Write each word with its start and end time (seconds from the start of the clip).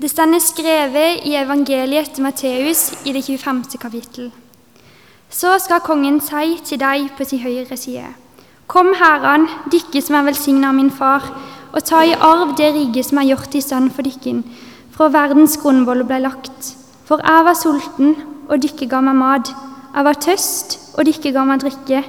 Det 0.00 0.08
stender 0.08 0.40
skrevet 0.40 1.26
i 1.28 1.34
evangeliet 1.36 2.06
etter 2.06 2.24
Matteus 2.24 2.86
i 3.04 3.12
det 3.12 3.20
25. 3.20 3.76
kapittel. 3.76 4.30
Så 5.28 5.58
skal 5.60 5.82
kongen 5.84 6.16
si 6.24 6.54
til 6.64 6.80
deg 6.80 7.10
på 7.18 7.26
sin 7.28 7.42
høyre 7.42 7.76
side. 7.76 8.06
Kom, 8.66 8.94
Herren, 8.96 9.44
dykke 9.68 10.00
som 10.00 10.16
er 10.16 10.24
velsigna 10.30 10.70
av 10.70 10.78
min 10.78 10.88
far, 10.88 11.28
og 11.74 11.84
ta 11.84 12.00
i 12.00 12.16
arv 12.16 12.56
det 12.56 12.70
riket 12.78 13.10
som 13.10 13.20
er 13.20 13.28
gjort 13.28 13.58
i 13.60 13.60
stand 13.60 13.92
for 13.92 14.08
dykken, 14.08 14.40
fra 14.96 15.10
verdens 15.12 15.58
grunnvoll 15.60 16.06
ble 16.08 16.22
lagt. 16.24 16.72
For 17.04 17.20
jeg 17.20 17.44
var 17.50 17.60
sulten, 17.60 18.16
og 18.48 18.56
dykke 18.64 18.88
ga 18.88 19.04
meg 19.04 19.20
mat. 19.20 19.52
Jeg 19.92 20.08
var 20.08 20.24
tøst, 20.24 20.80
og 20.96 21.04
dykke 21.04 21.36
ga 21.36 21.44
meg 21.44 21.60
drikke. 21.60 22.04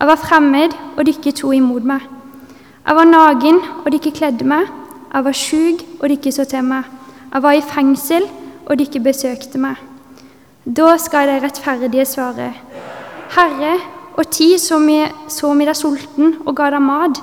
Jeg 0.00 0.14
var 0.14 0.24
fremmed, 0.24 0.72
og 0.96 1.04
dykke 1.04 1.36
to 1.36 1.52
imot 1.52 1.84
meg. 1.84 2.00
Jeg 2.80 2.96
var 2.96 3.12
nagen, 3.12 3.60
og 3.84 3.92
dykke 3.92 4.16
kledde 4.22 4.48
meg. 4.56 4.72
Jeg 5.12 5.24
var 5.28 5.42
sjuk, 5.44 5.90
og 6.00 6.08
dykke 6.08 6.32
så 6.32 6.48
til 6.48 6.64
meg. 6.64 6.95
Jeg 7.36 7.42
var 7.42 7.52
i 7.52 7.60
fengsel, 7.60 8.22
og 8.64 8.78
dere 8.80 9.00
besøkte 9.04 9.58
meg. 9.60 9.76
Da 10.64 10.94
skal 10.96 11.28
de 11.28 11.34
rettferdige 11.42 12.06
svare, 12.08 12.46
Herre, 13.34 13.72
og 14.16 14.30
ti 14.32 14.54
så 14.56 14.78
vi, 14.80 15.02
deg 15.68 15.76
sulten 15.76 16.30
og 16.46 16.54
ga 16.56 16.70
deg 16.72 16.80
mat, 16.80 17.18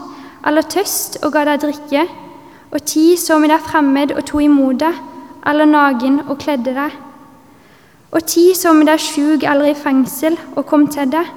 eller 0.45 0.68
tøst 0.70 1.18
og 1.23 1.31
ga 1.34 1.48
deg 1.48 1.63
drikke, 1.63 2.04
og 2.70 2.84
ti 2.85 3.16
så 3.18 3.40
vi 3.41 3.49
deg 3.49 3.66
fremmed 3.66 4.13
og 4.13 4.21
tok 4.30 4.44
imot 4.45 4.84
deg, 4.84 4.99
eller 5.49 5.66
nagen 5.66 6.20
og 6.27 6.38
kledde 6.43 6.76
deg. 6.76 6.93
Og 8.13 8.21
ti 8.30 8.43
så 8.54 8.76
vi 8.77 8.85
deg 8.85 9.02
sjuk 9.02 9.41
eller 9.49 9.71
i 9.71 9.73
fengsel 9.73 10.38
og 10.54 10.68
kom 10.70 10.85
til 10.93 11.09
deg, 11.09 11.32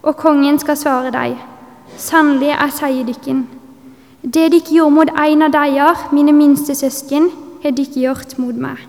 og 0.00 0.16
kongen 0.16 0.56
skal 0.62 0.80
svare 0.80 1.12
deg, 1.12 1.36
sannelig, 1.98 2.54
jeg 2.54 2.74
sier 2.78 3.04
dykken, 3.10 3.44
det 4.24 4.48
dere 4.48 4.62
gjorde 4.64 4.96
mot 4.96 5.12
en 5.26 5.46
av 5.50 5.52
deier, 5.58 6.08
mine 6.16 6.32
minste 6.32 6.72
søsken, 6.72 7.28
har 7.62 7.74
de 7.74 7.84
ikke 7.84 8.04
gjort 8.04 8.36
mot 8.38 8.54
meg. 8.54 8.82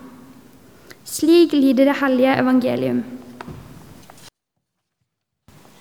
Slik 1.09 1.53
lyder 1.57 1.89
det 1.89 1.97
hellige 2.01 2.35
evangelium. 2.41 2.99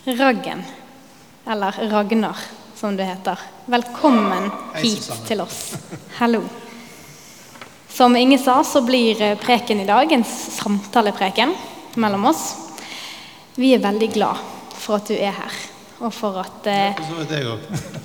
Raggen, 0.08 0.62
eller 1.44 1.82
Ragnar 1.90 2.36
som 2.78 2.96
det 2.96 3.04
heter. 3.04 3.38
Velkommen 3.66 4.50
hit 4.74 5.10
til 5.26 5.40
oss. 5.40 5.74
Hallo. 6.16 6.40
Som 7.88 8.16
Inge 8.16 8.38
sa, 8.38 8.64
så 8.64 8.80
blir 8.86 9.34
preken 9.42 9.80
i 9.80 9.86
dag 9.86 10.12
en 10.12 10.24
samtalepreken 10.24 11.54
mellom 11.94 12.28
oss. 12.30 12.44
Vi 13.54 13.74
er 13.74 13.82
veldig 13.82 14.12
glad 14.14 14.40
for 14.78 15.00
at 15.00 15.10
du 15.10 15.16
er 15.18 15.34
her, 15.34 15.56
og 15.98 16.14
for 16.14 16.38
at 16.40 16.68
eh, 16.70 17.00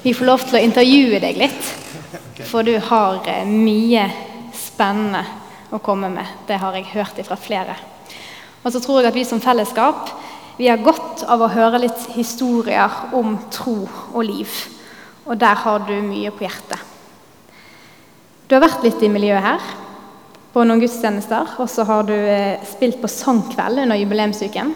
vi 0.02 0.16
får 0.18 0.26
lov 0.26 0.44
til 0.48 0.58
å 0.58 0.64
intervjue 0.66 1.22
deg 1.22 1.38
litt. 1.46 1.74
For 2.50 2.66
du 2.66 2.74
har 2.82 3.22
eh, 3.30 3.46
mye 3.48 4.08
spennende 4.74 5.24
å 5.74 5.82
komme 5.82 6.10
med. 6.12 6.28
Det 6.48 6.60
har 6.62 6.76
jeg 6.78 6.92
hørt 6.94 7.22
fra 7.26 7.38
flere. 7.40 7.78
Og 8.64 8.72
så 8.72 8.82
tror 8.82 9.02
jeg 9.02 9.12
at 9.12 9.18
vi 9.18 9.26
som 9.28 9.42
fellesskap 9.44 10.12
vi 10.58 10.68
har 10.70 10.84
godt 10.86 11.24
av 11.26 11.42
å 11.42 11.50
høre 11.50 11.80
litt 11.82 12.10
historier 12.14 13.14
om 13.18 13.40
tro 13.54 13.88
og 14.14 14.22
liv. 14.28 14.52
Og 15.26 15.40
der 15.42 15.58
har 15.64 15.86
du 15.88 15.96
mye 16.06 16.30
på 16.36 16.46
hjertet. 16.46 16.92
Du 18.46 18.54
har 18.54 18.62
vært 18.62 18.84
litt 18.86 19.02
i 19.02 19.10
miljøet 19.10 19.42
her 19.42 19.64
på 20.54 20.62
noen 20.62 20.84
gudstjenester, 20.84 21.56
og 21.58 21.70
så 21.72 21.86
har 21.90 22.06
du 22.06 22.14
eh, 22.14 22.62
spilt 22.70 23.00
på 23.02 23.10
sangkveld 23.10 23.82
under 23.82 23.98
jubileumsuken. 23.98 24.76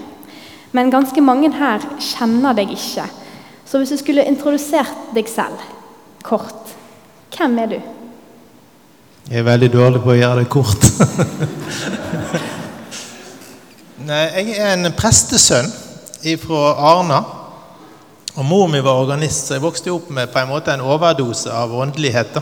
Men 0.73 0.89
ganske 0.89 1.21
mange 1.21 1.51
her 1.53 1.85
kjenner 2.01 2.57
deg 2.57 2.73
ikke. 2.73 3.05
Så 3.67 3.77
hvis 3.77 3.93
du 3.93 3.99
skulle 4.01 4.25
introdusert 4.25 5.13
deg 5.13 5.29
selv 5.29 5.61
kort, 6.25 6.73
hvem 7.37 7.61
er 7.61 7.75
du? 7.75 7.77
Jeg 9.27 9.41
er 9.41 9.43
veldig 9.43 9.67
dårlig 9.73 9.99
på 10.05 10.13
å 10.13 10.15
gjøre 10.15 10.39
det 10.39 10.47
kort. 10.47 10.85
Nei, 14.07 14.21
jeg 14.37 14.53
er 14.55 14.77
en 14.77 14.87
prestesønn 14.95 15.67
fra 16.39 16.61
Arna. 16.93 17.17
Og 18.37 18.45
Mor 18.47 18.69
mi 18.71 18.79
var 18.79 19.01
organist, 19.01 19.49
så 19.49 19.57
jeg 19.57 19.65
vokste 19.65 19.91
opp 19.91 20.07
med 20.15 20.31
på 20.31 20.39
en 20.39 20.47
måte 20.47 20.71
en 20.71 20.85
overdose 20.85 21.51
av 21.51 21.73
åndelighet. 21.75 22.39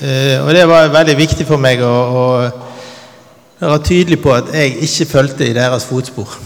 Eh, 0.00 0.42
og 0.42 0.50
det 0.56 0.64
var 0.66 0.90
veldig 0.90 1.14
viktig 1.18 1.46
for 1.46 1.62
meg 1.62 1.82
å, 1.86 1.94
å 1.94 2.24
være 3.62 3.78
tydelig 3.86 4.18
på 4.24 4.34
at 4.34 4.50
jeg 4.54 4.80
ikke 4.88 5.10
fulgte 5.12 5.46
i 5.46 5.54
deres 5.54 5.86
fotspor. 5.86 6.38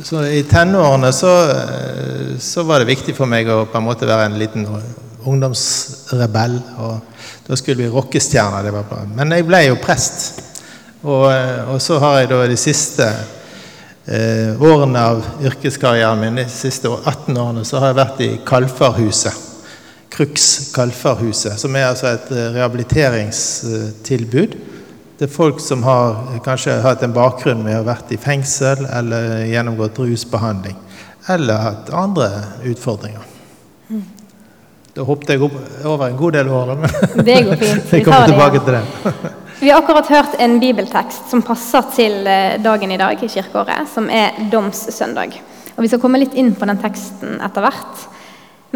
Så 0.00 0.24
I 0.32 0.46
tenårene 0.48 1.12
så, 1.12 1.34
eh, 1.52 2.40
så, 2.40 2.64
var 2.64 2.80
det 2.80 2.88
viktig 2.94 3.12
for 3.18 3.28
meg 3.28 3.52
å 3.52 3.66
på 3.68 3.82
en 3.82 3.88
måte 3.90 4.08
være 4.08 4.30
en 4.30 4.40
liten 4.40 4.64
ungdomsrebell. 5.28 6.60
og 6.78 7.00
da 7.46 7.56
skulle 7.56 7.82
vi 7.82 7.90
rockestjerner. 7.90 8.62
Det 8.62 8.70
var 8.74 8.88
bra. 8.88 9.02
Men 9.16 9.32
jeg 9.34 9.46
ble 9.48 9.62
jo 9.66 9.78
prest. 9.82 10.42
Og, 11.02 11.26
og 11.72 11.80
så 11.82 11.98
har 11.98 12.20
jeg 12.20 12.28
da 12.30 12.42
de 12.46 12.58
siste 12.60 13.06
eh, 14.06 14.62
årene 14.62 15.00
av 15.02 15.24
yrkeskarrieren 15.42 16.20
min, 16.22 16.38
de 16.38 16.46
siste 16.50 16.88
18 16.88 17.34
årene, 17.34 17.64
så 17.66 17.80
har 17.82 17.90
jeg 17.90 17.98
vært 17.98 18.22
i 18.22 18.30
Kalfarhuset. 18.46 19.48
Crux 20.12 20.70
Kalfarhuset, 20.74 21.56
som 21.58 21.74
er 21.76 21.88
altså 21.88 22.06
et 22.12 22.30
eh, 22.36 22.52
rehabiliteringstilbud 22.58 24.56
Det 25.18 25.28
er 25.28 25.32
folk 25.32 25.60
som 25.62 25.82
har 25.86 26.40
kanskje 26.44 26.82
hatt 26.84 27.02
en 27.02 27.14
bakgrunn 27.14 27.62
med 27.64 27.76
å 27.76 27.82
ha 27.82 27.90
vært 27.92 28.12
i 28.14 28.20
fengsel 28.20 28.86
eller 28.88 29.44
gjennomgått 29.46 29.98
rusbehandling. 30.02 30.76
Eller 31.30 31.62
hatt 31.62 31.92
andre 31.94 32.28
utfordringer. 32.66 33.22
Da 34.92 35.04
hoppet 35.08 35.30
jeg 35.32 35.40
opp 35.40 35.54
over 35.88 36.10
en 36.10 36.16
god 36.18 36.34
del 36.36 36.50
år. 36.52 36.74
Men 36.76 37.24
det 37.24 37.38
går 37.46 37.60
fint. 37.62 37.86
Vi 37.94 38.02
kommer 38.04 38.28
tilbake 38.28 38.60
til 38.60 38.74
det. 38.76 39.30
Vi 39.62 39.70
har 39.70 39.78
akkurat 39.80 40.08
hørt 40.10 40.34
en 40.42 40.58
bibeltekst 40.60 41.30
som 41.30 41.40
passer 41.46 41.86
til 41.96 42.26
eh, 42.28 42.58
dagen 42.60 42.92
i 42.92 42.98
dag 43.00 43.22
i 43.22 43.30
kirkeåret, 43.30 43.88
som 43.88 44.10
er 44.12 44.36
domssøndag. 44.52 45.38
Og 45.76 45.80
Vi 45.84 45.88
skal 45.88 46.02
komme 46.02 46.20
litt 46.20 46.36
inn 46.36 46.52
på 46.58 46.68
den 46.68 46.80
teksten 46.82 47.40
etter 47.40 47.64
hvert. 47.64 48.04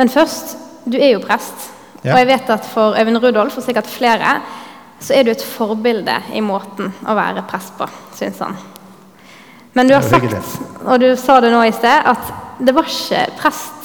Men 0.00 0.12
først, 0.12 0.56
du 0.88 0.96
er 0.96 1.12
jo 1.12 1.20
prest. 1.24 1.68
Ja. 2.00 2.14
Og 2.14 2.22
jeg 2.22 2.30
vet 2.30 2.54
at 2.54 2.70
for 2.70 2.96
Øyvind 2.96 3.20
Rudolf 3.20 3.58
og 3.58 3.66
sikkert 3.66 3.90
flere 3.90 4.38
så 5.02 5.12
er 5.12 5.26
du 5.26 5.34
et 5.34 5.44
forbilde 5.44 6.14
i 6.32 6.40
måten 6.40 6.94
å 7.04 7.16
være 7.18 7.44
prest 7.50 7.76
på, 7.76 7.84
syns 8.16 8.40
han. 8.40 8.56
Men 9.76 9.90
du 9.90 9.98
har 9.98 10.06
sagt, 10.06 10.32
og 10.86 11.02
du 11.02 11.10
sa 11.20 11.42
det 11.44 11.52
nå 11.52 11.60
i 11.66 11.74
sted, 11.76 12.08
at 12.08 12.62
det 12.64 12.72
var 12.72 12.88
ikke 12.88 13.26
prest 13.36 13.75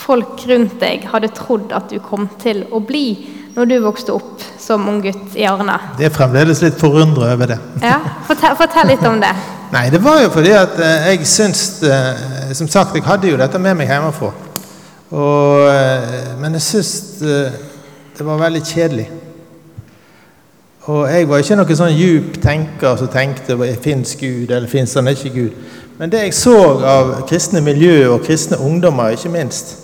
folk 0.00 0.40
rundt 0.48 0.78
deg 0.80 1.04
hadde 1.12 1.30
trodd 1.36 1.74
at 1.76 1.90
du 1.92 2.00
kom 2.02 2.28
til 2.40 2.64
å 2.72 2.80
bli 2.84 3.04
når 3.54 3.66
du 3.66 3.76
vokste 3.82 4.14
opp 4.14 4.42
som 4.60 4.86
ung 4.88 5.00
gutt 5.04 5.34
i 5.38 5.46
Arna? 5.48 5.76
Det 5.98 6.06
er 6.08 6.14
fremdeles 6.14 6.62
litt 6.64 6.78
forundra 6.80 7.32
over 7.34 7.50
det. 7.52 7.58
Ja, 7.82 7.98
fortell, 8.28 8.56
fortell, 8.58 8.88
litt 8.92 9.04
om 9.06 9.20
det. 9.22 9.32
Nei, 9.74 9.88
det 9.92 10.02
var 10.02 10.20
jo 10.22 10.30
fordi 10.34 10.54
at 10.56 10.78
eh, 10.82 11.08
jeg 11.12 11.26
syns 11.30 11.60
eh, 11.86 12.54
Som 12.58 12.66
sagt, 12.70 12.96
jeg 12.96 13.06
hadde 13.06 13.30
jo 13.30 13.38
dette 13.38 13.58
med 13.62 13.76
meg 13.78 13.90
hjemmefra. 13.90 14.32
Og, 15.10 15.66
eh, 15.70 16.36
men 16.40 16.56
jeg 16.58 16.66
syns 16.66 16.94
det 17.20 18.26
var 18.26 18.40
veldig 18.40 18.62
kjedelig. 18.66 19.06
Og 20.90 21.04
jeg 21.10 21.28
var 21.28 21.42
ikke 21.42 21.56
noen 21.60 21.78
sånn 21.78 21.94
djup 21.94 22.40
tenker 22.42 22.96
som 22.98 23.10
tenkte 23.12 23.56
fins 23.84 24.16
Gud, 24.18 24.50
eller 24.50 24.68
fins 24.70 24.96
han 24.98 25.10
ikke 25.12 25.32
Gud. 25.34 25.78
Men 26.00 26.12
det 26.12 26.22
jeg 26.24 26.34
så 26.38 26.56
av 26.88 27.12
kristne 27.28 27.60
miljø 27.60 28.08
og 28.14 28.24
kristne 28.24 28.58
ungdommer, 28.64 29.12
ikke 29.14 29.32
minst, 29.32 29.74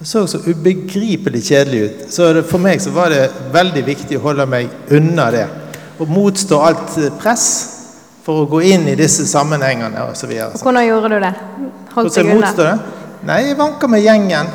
det 0.00 0.06
så 0.06 0.26
så 0.26 0.38
ubegripelig 0.46 1.42
kjedelig 1.44 1.80
ut. 1.80 2.04
Så 2.08 2.42
for 2.48 2.58
meg 2.58 2.80
så 2.80 2.90
var 2.90 3.12
det 3.12 3.26
veldig 3.52 3.82
viktig 3.84 4.16
å 4.16 4.22
holde 4.30 4.46
meg 4.48 4.70
unna 4.96 5.26
det. 5.34 5.42
Og 6.00 6.08
motstå 6.08 6.60
alt 6.64 6.94
press 7.20 7.48
for 8.24 8.40
å 8.40 8.46
gå 8.48 8.62
inn 8.70 8.86
i 8.88 8.96
disse 8.96 9.26
sammenhengene 9.28 10.06
osv. 10.08 10.32
Hvordan 10.62 10.86
gjorde 10.86 11.10
du 11.12 11.18
det? 11.20 11.34
Holdt 11.92 12.16
deg 12.16 12.32
unna? 12.32 12.52
Det? 12.56 12.72
Nei, 13.28 13.42
jeg 13.50 13.58
vanka 13.60 13.90
med 13.92 14.00
gjengen 14.00 14.48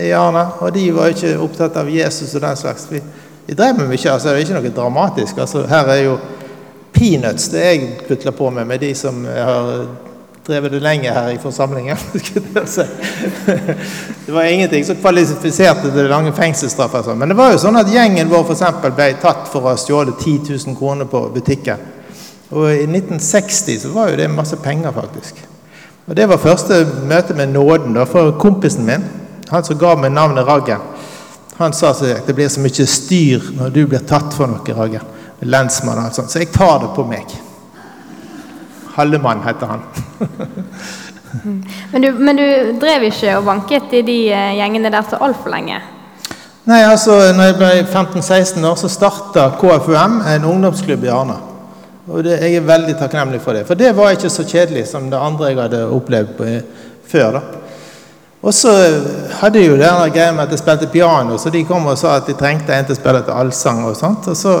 i 0.00 0.10
Arna. 0.18 0.44
Og 0.66 0.74
de 0.74 0.88
var 0.96 1.14
ikke 1.14 1.36
opptatt 1.46 1.78
av 1.78 1.94
Jesus 1.94 2.34
og 2.34 2.42
den 2.48 2.58
slags. 2.58 2.88
Vi, 2.90 2.98
vi 3.46 3.54
drev 3.54 3.78
med 3.78 3.92
mye. 3.92 4.02
altså 4.16 4.32
Det 4.32 4.34
er 4.34 4.48
ikke 4.48 4.58
noe 4.58 4.74
dramatisk. 4.80 5.38
altså 5.46 5.62
Her 5.70 5.94
er 5.94 6.02
jo 6.08 6.18
peanuts 6.90 7.52
det 7.54 7.64
jeg 7.68 7.88
putler 8.08 8.34
på 8.34 8.50
med, 8.50 8.66
med 8.66 8.82
de 8.82 8.90
som 8.98 9.22
har 9.30 9.86
drevet 10.48 10.72
det 10.72 10.80
lenge 10.80 11.12
her 11.12 11.28
i 11.30 11.38
forsamlingen. 11.38 11.96
det 14.26 14.32
var 14.32 14.42
ingenting 14.44 14.84
som 14.84 14.96
kvalifiserte 14.96 15.92
til 15.92 16.08
lange 16.08 16.32
fengselsstraffer. 16.32 17.04
Sånn. 17.04 17.20
Men 17.20 17.28
det 17.32 17.36
var 17.36 17.52
jo 17.52 17.60
sånn 17.60 17.76
at 17.80 17.92
gjengen 17.92 18.30
vår 18.32 18.46
for 18.48 18.90
ble 18.96 19.10
tatt 19.20 19.44
for 19.52 19.60
å 19.60 19.74
ha 19.74 19.76
stjålet 19.76 20.16
10 20.24 20.56
000 20.66 20.78
kroner 20.78 21.10
på 21.10 21.26
butikken. 21.34 21.84
Og 22.48 22.70
i 22.72 22.86
1960 22.88 23.82
så 23.82 23.92
var 23.92 24.08
jo 24.10 24.20
det 24.22 24.30
masse 24.32 24.56
penger, 24.64 24.92
faktisk. 24.96 25.42
Og 26.08 26.16
Det 26.16 26.28
var 26.28 26.40
første 26.40 26.86
møte 27.04 27.34
med 27.36 27.52
nåden 27.52 27.92
da, 27.98 28.06
for 28.08 28.32
kompisen 28.40 28.86
min, 28.88 29.04
han 29.50 29.64
som 29.64 29.76
ga 29.78 29.94
meg 29.96 30.14
navnet 30.16 30.46
Raggen. 30.48 30.80
Han 31.58 31.72
sa 31.76 31.90
at 31.92 32.26
det 32.26 32.34
blir 32.36 32.48
så 32.48 32.62
mye 32.64 32.86
styr 32.86 33.50
når 33.58 33.74
du 33.74 33.82
blir 33.86 34.06
tatt 34.08 34.32
for 34.32 34.48
noe, 34.48 34.76
Raggen. 34.76 35.04
Lensmann 35.44 35.98
og 35.98 36.08
alt 36.08 36.16
sånt. 36.16 36.32
Så 36.32 36.40
jeg 36.40 36.50
tar 36.54 36.80
det 36.82 36.94
på 36.96 37.04
meg. 37.06 37.28
Hallemann 38.98 39.44
heter 39.46 39.70
han. 39.70 39.84
men, 41.92 42.02
du, 42.02 42.12
men, 42.12 42.36
du, 42.36 42.72
drev 42.80 43.06
ikke 43.08 43.36
og 43.38 43.46
vanket 43.46 43.94
i 44.00 44.02
de 44.06 44.18
eh, 44.34 44.56
gjengene 44.58 44.92
der 44.92 45.06
så 45.06 45.20
altfor 45.22 45.54
lenge? 45.54 45.78
Nei, 46.68 46.82
altså, 46.84 47.14
når 47.32 47.46
jeg 47.48 47.56
ble 47.56 47.70
15-16 47.86 48.66
år, 48.68 48.74
så 48.76 48.90
starta 48.92 49.46
KFUM, 49.60 50.18
en 50.28 50.48
ungdomsklubb 50.50 51.06
i 51.06 51.12
Arna. 51.14 51.38
Og 52.08 52.24
det, 52.24 52.40
jeg 52.42 52.58
er 52.58 52.66
veldig 52.68 52.96
takknemlig 53.00 53.40
for 53.44 53.56
det. 53.56 53.64
For 53.68 53.78
det 53.78 53.94
var 53.96 54.12
ikke 54.12 54.32
så 54.32 54.44
kjedelig 54.48 54.86
som 54.90 55.08
det 55.12 55.20
andre 55.20 55.52
jeg 55.52 55.60
hadde 55.62 55.80
opplevd 55.96 56.34
på, 56.36 56.50
før. 57.08 57.38
da. 57.38 57.64
Og 58.38 58.54
så 58.54 58.70
hadde 59.40 59.58
jeg 59.58 59.72
jo 59.72 59.78
det 59.80 59.88
greia 60.14 60.32
med 60.32 60.44
at 60.44 60.52
jeg 60.54 60.60
spilte 60.60 60.90
piano, 60.92 61.38
så 61.40 61.50
de 61.50 61.64
kom 61.66 61.88
og 61.90 61.98
sa 61.98 62.18
at 62.20 62.28
de 62.28 62.36
trengte 62.38 62.74
en 62.74 62.86
til 62.86 62.94
å 62.94 62.98
spille 63.00 63.22
til 63.26 63.34
allsang. 63.34 63.82
Og 63.88 63.96
sånt, 63.98 64.28
og 64.30 64.36
så 64.38 64.54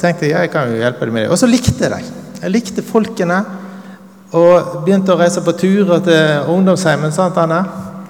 tenkte 0.00 0.26
jeg 0.26 0.34
jeg 0.34 0.52
kan 0.52 0.72
jo 0.72 0.80
hjelpe 0.80 1.06
dem 1.06 1.14
med 1.14 1.26
det. 1.26 1.30
Og 1.30 1.38
så 1.38 1.48
likte 1.50 1.76
jeg 1.76 1.92
dem. 1.92 2.08
Jeg 2.40 2.54
likte 2.56 2.84
folkene. 2.84 3.42
Og 4.30 4.82
begynte 4.84 5.14
å 5.14 5.18
reise 5.18 5.42
på 5.42 5.56
turer 5.58 6.02
til 6.06 6.52
ungdomsheimen. 6.52 7.12
sant 7.12 7.38
Anne? 7.38 7.64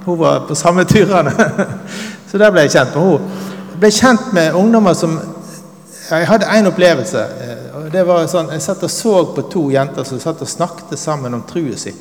Hun 0.05 0.19
var 0.19 0.45
på 0.49 0.55
samme 0.55 0.85
turene. 0.85 1.33
så 2.31 2.39
der 2.39 2.53
ble 2.53 2.67
jeg 2.67 2.75
kjent 2.77 2.95
med 2.97 3.07
henne. 3.07 3.47
Jeg 3.71 3.81
ble 3.81 3.91
kjent 3.97 4.33
med 4.37 4.55
ungdommer 4.55 4.95
som 4.95 5.21
Jeg 6.11 6.27
hadde 6.27 6.47
én 6.51 6.67
opplevelse. 6.67 7.21
og 7.75 7.93
det 7.93 8.03
var 8.07 8.27
sånn, 8.27 8.51
Jeg 8.51 8.63
satt 8.63 8.83
og 8.83 8.91
så 8.91 9.25
på 9.35 9.43
to 9.43 9.71
jenter 9.71 10.05
som 10.05 10.21
satt 10.21 10.43
og 10.43 10.49
snakket 10.49 10.99
sammen 10.99 11.35
om 11.35 11.43
troen 11.43 11.79
sin. 11.79 11.97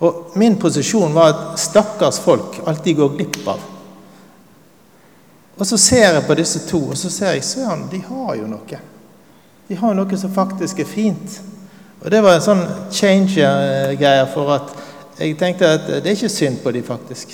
Og 0.00 0.32
min 0.34 0.56
posisjon 0.56 1.14
var 1.14 1.28
at 1.28 1.58
stakkars 1.60 2.18
folk 2.18 2.60
alltid 2.66 2.96
går 2.96 3.16
glipp 3.16 3.48
av. 3.48 3.60
Og 5.58 5.66
så 5.66 5.76
ser 5.76 6.14
jeg 6.14 6.26
på 6.26 6.34
disse 6.38 6.62
to, 6.68 6.78
og 6.90 6.96
så 6.96 7.10
ser 7.10 7.34
jeg 7.34 7.44
søren, 7.44 7.88
de 7.90 8.00
har 8.08 8.34
jo 8.38 8.46
noe. 8.46 8.80
De 9.68 9.76
har 9.76 9.94
noe 9.94 10.18
som 10.18 10.32
faktisk 10.32 10.78
er 10.80 10.88
fint. 10.88 11.40
Og 11.98 12.10
det 12.10 12.20
var 12.22 12.36
en 12.36 12.44
sånn 12.44 12.64
changer-greie 12.94 14.26
for 14.30 14.54
at 14.54 14.74
jeg 15.18 15.34
tenkte 15.38 15.66
at 15.74 15.86
det 15.88 16.06
er 16.06 16.14
ikke 16.14 16.30
synd 16.30 16.60
på 16.62 16.70
dem, 16.74 16.84
faktisk. 16.86 17.32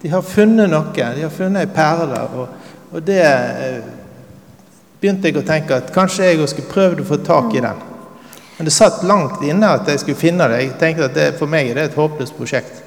De 0.00 0.08
har 0.08 0.24
funnet 0.24 0.70
noe. 0.72 0.92
De 0.94 1.24
har 1.26 1.32
funnet 1.32 1.66
ei 1.66 1.72
perle. 1.74 2.20
Og, 2.32 2.70
og, 2.94 3.02
det 3.04 3.20
eh, 3.20 3.82
begynte 5.00 5.28
jeg 5.28 5.36
å 5.36 5.44
tenke 5.44 5.76
at 5.76 5.92
kanskje 5.92 6.30
jeg 6.30 6.48
skulle 6.48 6.72
prøvd 6.72 7.02
å 7.02 7.08
få 7.10 7.20
tak 7.26 7.52
i 7.56 7.64
den. 7.64 7.82
Men 8.56 8.68
det 8.68 8.72
satt 8.76 9.04
langt 9.08 9.44
inne 9.44 9.74
at 9.76 9.88
jeg 9.88 10.00
skulle 10.00 10.20
finne 10.20 10.48
det. 10.48 10.62
Jeg 10.62 10.78
tenkte 10.80 11.10
at 11.10 11.16
det, 11.16 11.28
For 11.36 11.48
meg 11.48 11.68
er 11.68 11.76
det 11.76 11.90
et 11.90 12.00
håpløst 12.00 12.36
prosjekt. 12.36 12.80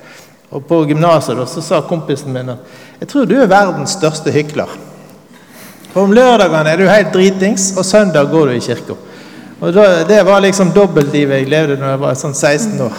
Og 0.54 0.66
På 0.70 0.82
gymnaset 0.90 1.38
sa 1.66 1.82
kompisen 1.86 2.34
min 2.34 2.54
at 2.54 2.82
jeg 3.02 3.10
tror 3.10 3.30
du 3.30 3.36
er 3.38 3.50
verdens 3.50 3.94
største 3.98 4.34
hykler. 4.34 4.70
For 5.94 6.08
om 6.08 6.14
lørdagene 6.14 6.72
er 6.74 6.80
du 6.80 6.90
helt 6.90 7.14
dritings, 7.14 7.74
og 7.78 7.86
søndag 7.86 8.32
går 8.32 8.50
du 8.50 8.54
i 8.58 8.62
kirka. 8.64 8.96
Og 9.64 9.72
da, 9.72 10.04
Det 10.04 10.20
var 10.28 10.42
liksom 10.44 10.74
dobbeltlivet 10.76 11.40
jeg 11.40 11.50
levde 11.52 11.78
når 11.80 11.94
jeg 11.94 12.00
var 12.02 12.18
sånn 12.20 12.36
16 12.36 12.82
år. 12.84 12.98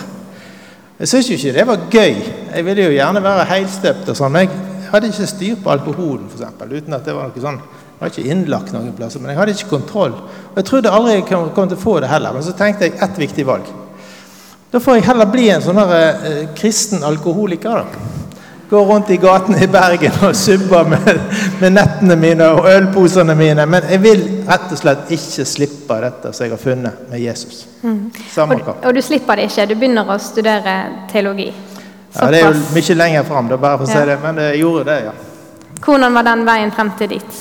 Jeg 0.99 1.11
syntes 1.11 1.29
jo 1.29 1.37
ikke 1.37 1.57
det 1.59 1.67
var 1.69 1.83
gøy. 1.93 2.15
Jeg 2.55 2.65
ville 2.65 2.87
jo 2.87 2.95
gjerne 2.95 3.23
være 3.25 3.45
helstøpt 3.51 4.09
og 4.09 4.17
sånn. 4.17 4.33
Men 4.33 4.49
jeg 4.49 4.91
hadde 4.93 5.11
ikke 5.13 5.29
styr 5.29 5.59
på 5.61 5.73
alkoholen, 5.75 6.31
f.eks. 6.31 6.65
Uten 6.65 6.97
at 6.97 7.05
det 7.05 7.17
var 7.17 7.29
noe 7.29 7.45
sånn 7.45 7.61
Jeg 7.61 8.01
var 8.01 8.11
ikke 8.11 8.33
innlagt 8.33 8.73
noen 8.75 8.95
plasser, 8.97 9.21
men 9.23 9.31
jeg 9.31 9.39
hadde 9.39 9.53
ikke 9.55 9.75
kontroll. 9.75 10.17
Og 10.51 10.57
jeg 10.59 10.67
trodde 10.71 10.93
aldri 10.93 11.19
jeg 11.19 11.27
kom, 11.29 11.51
kom 11.55 11.69
til 11.69 11.79
å 11.79 11.85
få 11.85 11.99
det 12.03 12.11
heller. 12.11 12.35
Men 12.35 12.47
så 12.47 12.57
tenkte 12.57 12.89
jeg 12.89 12.97
ett 13.05 13.21
viktig 13.21 13.45
valg. 13.47 13.69
Da 14.73 14.81
får 14.83 14.99
jeg 14.99 15.07
heller 15.07 15.31
bli 15.31 15.47
en 15.53 15.63
sånn 15.63 15.79
eh, 15.85 16.47
kristen 16.59 17.05
alkoholiker, 17.07 17.85
da. 17.85 18.24
Gå 18.71 18.85
rundt 18.85 19.11
i 19.11 19.17
gatene 19.21 19.61
i 19.65 19.67
Bergen 19.69 20.15
og 20.25 20.37
subber 20.37 20.87
med, 20.89 21.21
med, 21.61 21.75
nettene 21.77 22.17
mine 22.17 22.49
og 22.57 22.69
ølposene 22.71 23.37
mine. 23.37 23.67
Men 23.69 23.91
jeg 23.91 24.01
vil 24.03 24.25
rett 24.49 24.73
og 24.73 24.81
slett 24.81 25.13
ikke 25.15 25.45
slippe 25.49 25.99
dette 26.05 26.33
som 26.33 26.47
jeg 26.47 26.55
har 26.55 26.63
funnet 26.63 27.05
med 27.11 27.21
Jesus. 27.21 27.67
Mm. 27.83 28.09
Og, 28.11 28.73
og, 28.81 28.91
du 28.95 29.03
slipper 29.05 29.39
det 29.39 29.51
ikke? 29.51 29.69
Du 29.69 29.77
begynner 29.77 30.09
å 30.09 30.19
studere 30.23 30.79
teologi? 31.13 31.51
Såpass. 31.53 32.23
Ja, 32.23 32.31
Det 32.31 32.41
er 32.41 32.49
jo 32.49 32.79
mye 32.79 32.99
lenger 33.03 33.29
fram, 33.29 33.53
bare 33.53 33.77
for 33.79 33.87
å 33.87 33.91
ja. 33.91 34.01
si 34.01 34.09
det, 34.11 34.19
men 34.23 34.43
jeg 34.47 34.65
gjorde 34.65 34.89
det, 34.89 34.99
ja. 35.11 35.15
Hvordan 35.85 36.17
var 36.17 36.25
den 36.31 36.45
veien 36.49 36.73
frem 36.73 36.91
til 36.99 37.11
dit? 37.17 37.39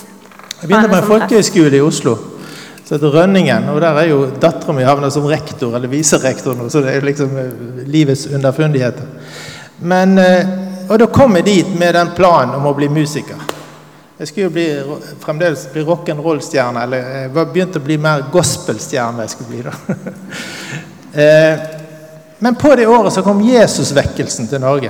Jeg 0.59 0.67
begynte 0.67 0.91
med 0.91 0.99
en 0.99 1.07
folkehøyskole 1.07 1.79
i 1.79 1.83
Oslo 1.83 2.17
som 2.83 2.97
heter 2.97 3.15
Rønningen. 3.15 3.69
Og 3.71 3.81
der 3.81 3.99
er 4.01 4.09
jo 4.09 4.25
dattera 4.41 4.75
mi 4.75 4.83
havna 4.83 5.09
som 5.11 5.25
rektor, 5.27 5.75
eller 5.75 5.91
viserektor 5.91 6.57
nå, 6.57 6.69
så 6.69 6.83
det 6.83 6.97
er 6.97 7.07
liksom 7.07 7.37
eh, 7.39 7.87
livets 7.87 8.27
underfundigheter. 8.27 9.07
Men 9.79 10.17
eh, 10.19 10.53
og 10.89 10.99
da 10.99 11.07
kom 11.07 11.35
jeg 11.39 11.45
dit 11.45 11.75
med 11.79 11.95
den 11.95 12.13
planen 12.15 12.55
om 12.57 12.65
å 12.69 12.73
bli 12.77 12.89
musiker. 12.89 13.39
Jeg 14.17 14.29
skulle 14.29 14.45
jo 14.45 14.53
bli, 14.53 14.97
fremdeles 15.19 15.65
bli 15.73 15.83
rock'n'roll-stjerne, 15.83 16.83
eller 16.85 17.07
jeg 17.23 17.31
begynte 17.33 17.81
å 17.81 17.85
bli 17.85 17.97
mer 17.97 18.27
gospel-stjerne. 18.31 19.25
jeg 19.25 19.33
skulle 19.33 19.49
bli 19.49 19.63
da. 19.69 19.73
Eh, 21.13 21.59
men 22.39 22.55
på 22.55 22.71
det 22.75 22.87
året 22.87 23.13
så 23.13 23.21
kom 23.21 23.41
Jesusvekkelsen 23.45 24.47
til 24.49 24.61
Norge. 24.63 24.89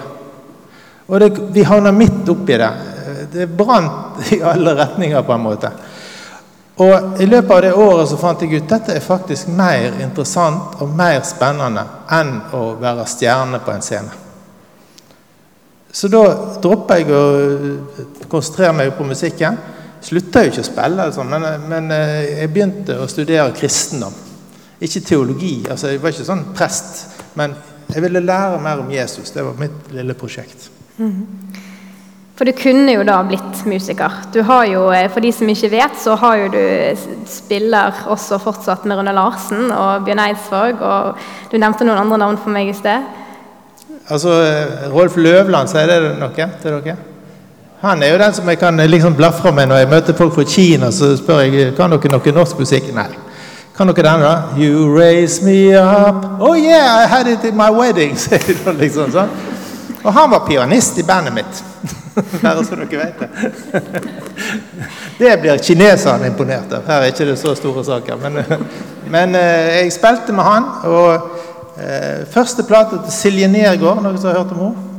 Og 1.06 1.20
det, 1.20 1.28
vi 1.52 1.66
havna 1.68 1.92
midt 1.92 2.30
oppi 2.32 2.56
det. 2.58 2.70
Det 3.34 3.48
brant 3.52 4.24
i 4.32 4.40
alle 4.40 4.72
retninger, 4.78 5.22
på 5.22 5.36
en 5.36 5.44
måte. 5.44 5.72
Og 6.80 7.20
i 7.22 7.28
løpet 7.28 7.52
av 7.52 7.62
det 7.62 7.74
året 7.76 8.08
så 8.10 8.18
fant 8.18 8.42
jeg 8.42 8.56
ut 8.56 8.72
dette 8.72 8.96
er 8.96 9.04
faktisk 9.04 9.52
mer 9.52 10.00
interessant 10.00 10.80
og 10.82 10.96
mer 10.96 11.20
spennende 11.28 11.84
enn 12.16 12.38
å 12.56 12.64
være 12.80 13.06
stjerne 13.12 13.60
på 13.62 13.76
en 13.76 13.84
scene. 13.84 14.23
Så 15.94 16.10
da 16.10 16.24
droppa 16.62 16.98
jeg 16.98 17.12
å 17.14 17.24
konsentrere 18.32 18.74
meg 18.74 18.96
på 18.98 19.06
musikken. 19.06 19.60
Slutta 20.04 20.42
jo 20.44 20.52
ikke 20.52 20.64
å 20.64 20.68
spille, 20.68 21.06
altså, 21.06 21.24
men, 21.24 21.46
men, 21.70 21.92
eh, 21.94 22.40
jeg 22.42 22.52
begynte 22.52 22.98
å 23.00 23.08
studere 23.08 23.54
kristendom. 23.56 24.16
Ikke 24.84 25.04
teologi. 25.06 25.62
altså 25.70 25.94
Jeg 25.94 26.02
var 26.02 26.12
ikke 26.12 26.26
sånn 26.28 26.48
prest. 26.58 27.06
Men 27.40 27.54
jeg 27.94 28.02
ville 28.04 28.26
lære 28.26 28.60
mer 28.60 28.82
om 28.82 28.90
Jesus. 28.92 29.32
Det 29.32 29.46
var 29.46 29.56
mitt 29.62 29.94
lille 29.94 30.18
prosjekt. 30.18 30.68
Mm. 30.98 31.22
For 32.34 32.50
du 32.50 32.52
kunne 32.58 32.98
jo 32.98 33.06
da 33.06 33.20
blitt 33.24 33.62
musiker. 33.70 34.18
Du 34.34 34.42
har 34.44 34.66
jo, 34.66 34.90
eh, 34.92 35.08
For 35.14 35.22
de 35.22 35.32
som 35.32 35.48
ikke 35.48 35.72
vet, 35.72 35.96
så 36.02 36.18
har 36.18 36.38
jo 36.42 36.48
du 36.50 36.98
spiller 37.30 37.94
også 38.10 38.42
fortsatt 38.42 38.86
med 38.86 38.98
Rune 38.98 39.14
Larsen 39.14 39.72
og 39.72 40.06
Bjørn 40.06 40.26
Eidsvåg. 40.26 40.82
Og 40.82 41.18
du 41.52 41.58
nevnte 41.58 41.86
noen 41.86 42.02
andre 42.02 42.18
navn 42.18 42.38
for 42.38 42.50
meg 42.50 42.70
i 42.70 42.74
sted. 42.74 43.06
Altså, 44.14 44.34
Rolf 44.94 45.18
Løvland, 45.18 45.72
sier 45.72 45.90
det 45.90 46.14
noe 46.20 46.48
til 46.62 46.78
dere? 46.78 46.96
Han 47.84 48.04
er 48.04 48.14
jo 48.14 48.20
den 48.22 48.34
som 48.34 48.48
jeg 48.48 48.60
kan 48.62 48.78
liksom 48.88 49.16
blafre 49.18 49.52
med 49.52 49.68
når 49.68 49.82
jeg 49.82 49.90
møter 49.92 50.16
folk 50.16 50.36
fra 50.38 50.46
Kina. 50.48 50.92
Så 50.92 51.16
spør 51.20 51.42
jeg 51.44 51.74
kan 51.76 51.92
dere 51.92 52.12
noe 52.14 52.36
norsk 52.38 52.62
musikk. 52.62 52.92
Nei. 52.96 53.10
Kan 53.76 53.90
dere 53.90 54.06
denne, 54.06 54.30
da? 54.30 54.36
You 54.56 54.86
raise 54.94 55.44
me 55.44 55.74
up. 55.76 56.40
Oh 56.40 56.54
yeah, 56.54 57.04
I 57.04 57.08
had 57.10 57.28
it 57.28 57.44
in 57.44 57.58
my 57.58 57.72
wedding. 57.74 58.14
liksom, 58.84 59.12
sånn. 59.12 59.34
Og 60.04 60.14
han 60.14 60.32
var 60.32 60.46
pianist 60.46 61.00
i 61.02 61.04
bandet 61.08 61.34
mitt. 61.34 61.64
Bare 62.44 62.64
så 62.64 62.78
dere 62.78 63.02
vet 63.02 63.20
det. 63.20 64.04
Det 65.20 65.38
blir 65.42 65.60
kineserne 65.62 66.28
imponert 66.30 66.72
av. 66.74 66.86
Her 66.88 67.04
er 67.04 67.12
ikke 67.12 67.28
det 67.32 67.40
så 67.42 67.54
store 67.58 67.84
saker. 67.86 68.18
Men, 68.22 68.40
men 69.12 69.36
eh, 69.38 69.82
jeg 69.82 69.94
spilte 69.96 70.36
med 70.36 70.46
han. 70.46 70.70
og 70.88 71.43
Eh, 71.78 72.26
første 72.30 72.64
plate 72.64 73.00
til 73.02 73.14
Silje 73.14 73.48
Nergård, 73.50 74.04
noen 74.04 74.18
som 74.22 74.30
har 74.30 74.44
hørt 74.44 74.52
om 74.54 74.60
henne? 74.62 74.90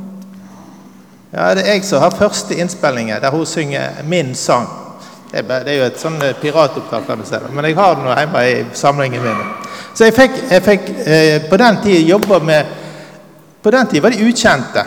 Ja, 1.31 1.53
det 1.55 1.63
er 1.63 1.77
jeg 1.77 1.83
som 1.87 2.01
har 2.03 2.15
første 2.15 2.55
innspillinger 2.55 3.21
der 3.23 3.31
hun 3.31 3.45
synger 3.47 4.01
min 4.03 4.33
sang. 4.35 4.67
Det 5.31 5.39
er, 5.39 5.63
det 5.63 5.71
er 5.71 5.77
jo 5.79 5.85
et 5.87 5.99
sånn 5.99 6.17
eh, 6.23 6.33
piratopptak, 6.41 7.05
kan 7.07 7.19
du 7.19 7.23
si. 7.27 7.39
Men 7.51 7.67
jeg 7.69 7.77
har 7.79 7.95
den 7.95 8.09
hjemme 8.11 8.41
i 8.43 8.57
samlingen 8.75 9.23
min. 9.23 9.39
Så 9.95 10.09
jeg 10.09 10.15
fikk, 10.17 10.35
jeg 10.51 10.65
fikk 10.65 10.91
eh, 11.07 11.37
på 11.49 11.59
den 11.59 11.79
tid 11.83 12.09
jobba 12.09 12.39
med 12.39 12.81
På 13.63 13.71
den 13.71 13.87
tid 13.89 14.03
var 14.03 14.13
de 14.13 14.27
ukjente. 14.27 14.83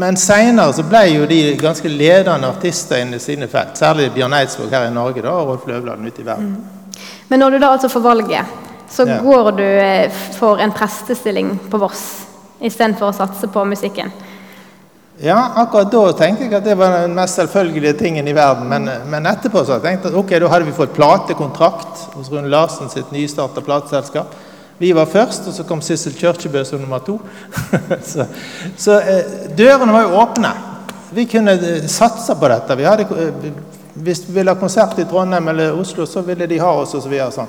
Men 0.00 0.16
seinere 0.16 0.84
ble 0.88 1.02
jo 1.10 1.26
de 1.28 1.40
ganske 1.60 1.88
ledende 1.88 2.48
artister 2.48 3.02
innen 3.02 3.20
sine 3.20 3.50
felt. 3.52 3.76
Særlig 3.76 4.14
Bjørn 4.14 4.32
Eidsvåg 4.32 4.72
her 4.72 4.86
i 4.86 4.94
Norge 4.94 5.20
da, 5.20 5.34
og 5.34 5.50
Rolf 5.50 5.66
Løvland 5.68 6.06
ute 6.06 6.22
i 6.22 6.24
verden. 6.24 6.54
Mm. 6.54 7.02
Men 7.28 7.42
når 7.42 7.50
du 7.50 7.58
da 7.60 7.74
altså 7.74 7.90
får 7.92 8.04
valget 8.06 8.65
så 8.90 9.06
ja. 9.08 9.18
går 9.22 9.50
du 9.58 9.66
eh, 9.66 10.22
for 10.38 10.62
en 10.62 10.72
prestestilling 10.72 11.56
på 11.70 11.80
Voss 11.82 12.06
istedenfor 12.60 13.10
å 13.10 13.16
satse 13.16 13.48
på 13.52 13.64
musikken. 13.68 14.12
Ja, 15.18 15.52
akkurat 15.62 15.88
da 15.92 16.02
tenkte 16.12 16.44
jeg 16.44 16.54
at 16.58 16.64
det 16.66 16.74
var 16.76 16.92
den 17.00 17.14
mest 17.16 17.38
selvfølgelige 17.38 17.94
tingen 17.96 18.26
i 18.28 18.34
verden. 18.36 18.68
Men, 18.68 18.90
men 19.08 19.28
etterpå 19.28 19.62
så 19.64 19.78
tenkte 19.80 20.10
jeg 20.10 20.12
at 20.12 20.18
ok, 20.20 20.34
da 20.42 20.50
hadde 20.52 20.68
vi 20.68 20.76
fått 20.76 20.92
platekontrakt 20.96 22.02
hos 22.18 22.28
Rune 22.32 22.50
Larsen 22.52 22.92
sitt 22.92 23.12
nystarta 23.14 23.64
plateselskap. 23.64 24.34
Vi 24.78 24.90
var 24.92 25.08
først, 25.08 25.46
og 25.48 25.56
så 25.56 25.64
kom 25.64 25.80
Sissel 25.80 26.12
Kyrkjebø 26.18 26.60
som 26.68 26.82
nummer 26.82 27.00
to. 27.00 27.16
så, 28.10 28.26
så 28.76 28.98
eh, 29.00 29.36
dørene 29.56 29.94
var 29.94 30.04
jo 30.04 30.18
åpne. 30.20 30.50
Vi 31.16 31.24
kunne 31.32 31.56
eh, 31.56 31.86
satse 31.88 32.36
på 32.36 32.50
dette. 32.52 32.76
Vi 32.76 32.84
hadde, 32.84 33.06
hvis 33.94 34.20
vi 34.26 34.36
ville 34.36 34.52
ha 34.52 34.60
konsert 34.60 35.00
i 35.00 35.08
Trondheim 35.08 35.48
eller 35.48 35.80
Oslo, 35.80 36.04
så 36.04 36.20
ville 36.26 36.48
de 36.50 36.60
ha 36.60 36.74
oss. 36.82 36.92
og 36.92 37.06
så 37.06 37.08
videre 37.08 37.32
sånn. 37.32 37.48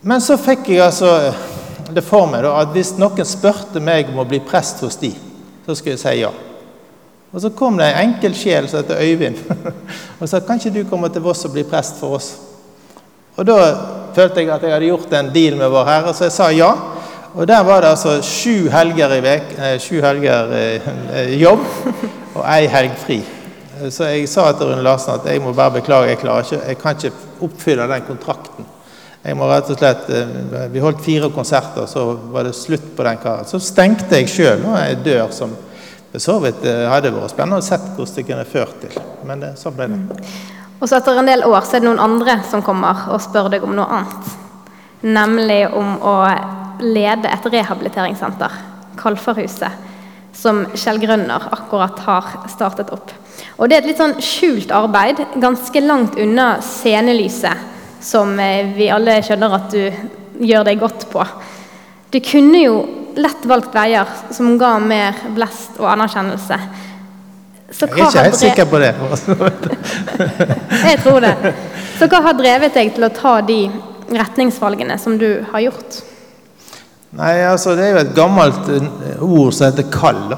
Men 0.00 0.20
så 0.22 0.36
fikk 0.38 0.68
jeg 0.70 0.84
altså 0.84 1.32
det 1.90 2.04
for 2.06 2.28
meg 2.30 2.44
da, 2.44 2.52
at 2.60 2.74
hvis 2.74 2.92
noen 3.00 3.26
spurte 3.26 3.80
meg 3.82 4.12
om 4.12 4.20
å 4.22 4.28
bli 4.28 4.38
prest 4.44 4.84
hos 4.84 4.98
de, 5.00 5.10
så 5.66 5.74
skulle 5.74 5.96
jeg 5.96 6.02
si 6.02 6.20
ja. 6.20 6.30
Og 7.28 7.42
så 7.42 7.50
kom 7.52 7.76
det 7.76 7.90
en 7.90 8.06
enkel 8.06 8.36
sjel 8.36 8.68
som 8.70 8.80
heter 8.80 9.02
Øyvind 9.04 9.40
og 10.20 10.28
sa 10.30 10.40
kan 10.40 10.60
ikke 10.60 10.72
du 10.78 10.84
komme 10.88 11.10
til 11.12 11.24
Voss 11.24 11.44
og 11.44 11.52
bli 11.56 11.64
prest 11.68 11.98
for 12.00 12.16
oss. 12.16 12.30
Og 13.36 13.46
da 13.46 13.58
følte 14.16 14.42
jeg 14.42 14.52
at 14.54 14.64
jeg 14.64 14.72
hadde 14.72 14.88
gjort 14.88 15.12
en 15.18 15.32
deal 15.34 15.58
med 15.58 15.70
Vår 15.74 15.84
Herre, 15.90 16.14
så 16.14 16.28
jeg 16.28 16.36
sa 16.36 16.48
ja. 16.54 16.70
Og 17.34 17.44
der 17.46 17.60
var 17.66 17.82
det 17.84 17.90
altså 17.92 18.16
sju 18.24 18.70
helger 18.72 19.12
i 19.18 19.20
vek, 19.22 19.52
eh, 19.58 19.74
sju 19.82 19.98
helger 20.02 20.54
eh, 20.56 21.34
jobb 21.38 21.66
og 22.38 22.40
ei 22.46 22.70
helg 22.72 22.96
fri. 23.02 23.20
Så 23.92 24.08
jeg 24.08 24.30
sa 24.30 24.48
til 24.56 24.72
Rune 24.72 24.82
Larsen 24.82 25.18
at 25.18 25.28
jeg 25.28 25.42
må 25.42 25.52
bare 25.54 25.76
beklage, 25.76 26.14
jeg 26.14 26.22
klarer 26.22 26.46
ikke, 26.46 26.64
jeg 26.66 26.80
kan 26.80 26.96
ikke 26.96 27.44
oppfylle 27.46 27.92
den 27.92 28.08
kontrakten. 28.08 28.72
Jeg 29.28 29.36
må 29.36 29.48
rett 29.50 29.68
og 29.68 29.76
slett, 29.76 30.08
eh, 30.10 30.68
Vi 30.72 30.80
holdt 30.80 31.04
fire 31.04 31.28
konserter, 31.30 31.86
så 31.86 32.04
var 32.32 32.44
det 32.44 32.54
slutt 32.56 32.96
på 32.96 33.04
den 33.04 33.18
karen. 33.20 33.44
Så 33.44 33.60
stengte 33.60 34.16
jeg 34.16 34.28
sjøl 34.32 34.64
ei 34.74 34.94
dør 34.94 35.32
som 35.32 35.52
for 36.08 36.24
så 36.24 36.38
vidt 36.40 36.64
eh, 36.64 36.86
hadde 36.88 37.12
vært 37.12 37.34
spennende 37.34 37.60
å 37.60 37.64
sett 37.64 37.84
hvordan 37.92 38.14
det 38.16 38.24
kunne 38.26 38.46
ført 38.48 38.78
til. 38.80 38.94
Men 39.28 39.42
det, 39.44 39.50
sånn 39.60 39.76
ble 39.76 39.88
det. 39.92 40.28
Og 40.78 40.88
så 40.88 40.96
etter 40.96 41.18
en 41.20 41.28
del 41.28 41.44
år 41.44 41.66
så 41.66 41.76
er 41.76 41.82
det 41.82 41.88
noen 41.90 42.00
andre 42.00 42.38
som 42.48 42.62
kommer 42.64 43.10
og 43.12 43.20
spør 43.20 43.50
deg 43.52 43.66
om 43.66 43.74
noe 43.76 43.98
annet. 43.98 44.32
Nemlig 45.04 45.60
om 45.76 45.98
å 46.00 46.16
lede 46.80 47.28
et 47.28 47.48
rehabiliteringssenter, 47.52 48.56
Kalfarhuset, 48.98 49.84
som 50.34 50.64
Kjell 50.78 51.00
Grønner 51.02 51.48
akkurat 51.52 52.00
har 52.06 52.30
startet 52.50 52.92
opp. 52.94 53.12
Og 53.58 53.68
Det 53.68 53.76
er 53.76 53.82
et 53.82 53.90
litt 53.90 54.00
sånn 54.00 54.16
skjult 54.22 54.72
arbeid, 54.74 55.20
ganske 55.42 55.82
langt 55.84 56.16
unna 56.18 56.56
scenelyset, 56.64 57.77
som 58.00 58.38
eh, 58.40 58.68
vi 58.76 58.90
alle 58.92 59.18
skjønner 59.24 59.56
at 59.58 59.72
du 59.72 60.44
gjør 60.48 60.66
deg 60.68 60.80
godt 60.80 61.08
på. 61.10 61.24
Du 62.10 62.20
kunne 62.24 62.62
jo 62.62 62.76
lett 63.18 63.46
valgt 63.50 63.74
veier 63.74 64.08
som 64.34 64.54
ga 64.60 64.76
mer 64.80 65.16
blest 65.34 65.80
og 65.80 65.90
anerkjennelse. 65.92 66.58
Så 67.68 67.86
jeg 67.90 68.00
er 68.00 68.06
ikke 68.06 68.24
helt 68.24 68.40
sikker 68.40 68.68
på 68.70 68.78
det. 68.80 68.92
jeg 70.88 71.00
tror 71.02 71.20
det. 71.20 71.34
Så 71.98 72.08
hva 72.08 72.22
har 72.24 72.38
drevet 72.38 72.76
deg 72.78 72.94
til 72.96 73.04
å 73.04 73.12
ta 73.12 73.34
de 73.44 73.66
retningsvalgene 74.08 74.96
som 75.02 75.18
du 75.20 75.28
har 75.50 75.66
gjort? 75.66 75.98
Nei, 77.18 77.34
altså 77.48 77.74
Det 77.76 77.84
er 77.84 77.92
jo 77.94 78.04
et 78.04 78.14
gammelt 78.16 78.70
eh, 78.72 79.20
ord 79.24 79.52
som 79.56 79.68
heter 79.68 79.88
'kall'. 79.92 80.36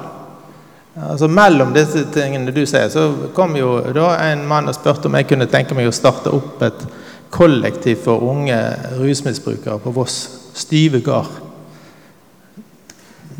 Altså 1.10 1.28
Mellom 1.28 1.72
disse 1.74 2.02
tingene 2.12 2.52
du 2.52 2.64
sier, 2.66 2.88
så 2.90 3.30
kom 3.34 3.54
jo 3.56 3.78
da 3.94 4.16
en 4.26 4.42
mann 4.46 4.68
og 4.68 4.74
spurte 4.74 5.08
om 5.08 5.14
jeg 5.14 5.28
kunne 5.30 5.46
tenke 5.50 5.74
meg 5.74 5.88
å 5.88 5.94
starte 5.94 6.32
opp 6.34 6.62
et 6.66 6.82
kollektiv 7.30 8.02
for 8.04 8.22
unge 8.30 8.58
rusmisbrukere 8.98 9.78
på 9.78 9.90
Voss. 9.94 10.28
Styve 10.54 11.00
gard. 11.00 11.30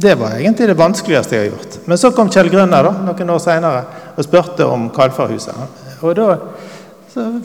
Det 0.00 0.14
var 0.14 0.38
egentlig 0.38 0.68
det 0.68 0.78
vanskeligste 0.78 1.37
jeg 1.37 1.42
har 1.42 1.50
gjort. 1.50 1.78
Men 1.85 1.99
så 1.99 2.11
kom 2.16 2.30
Kjell 2.32 2.49
Grønner 2.49 2.87
da, 2.87 2.92
noen 3.04 3.32
år 3.35 3.40
senere 3.42 3.82
og 4.16 4.25
spurte 4.25 4.64
om 4.64 4.88
Kalfarhuset. 4.94 5.56
Og 6.00 6.14
da 6.16 6.37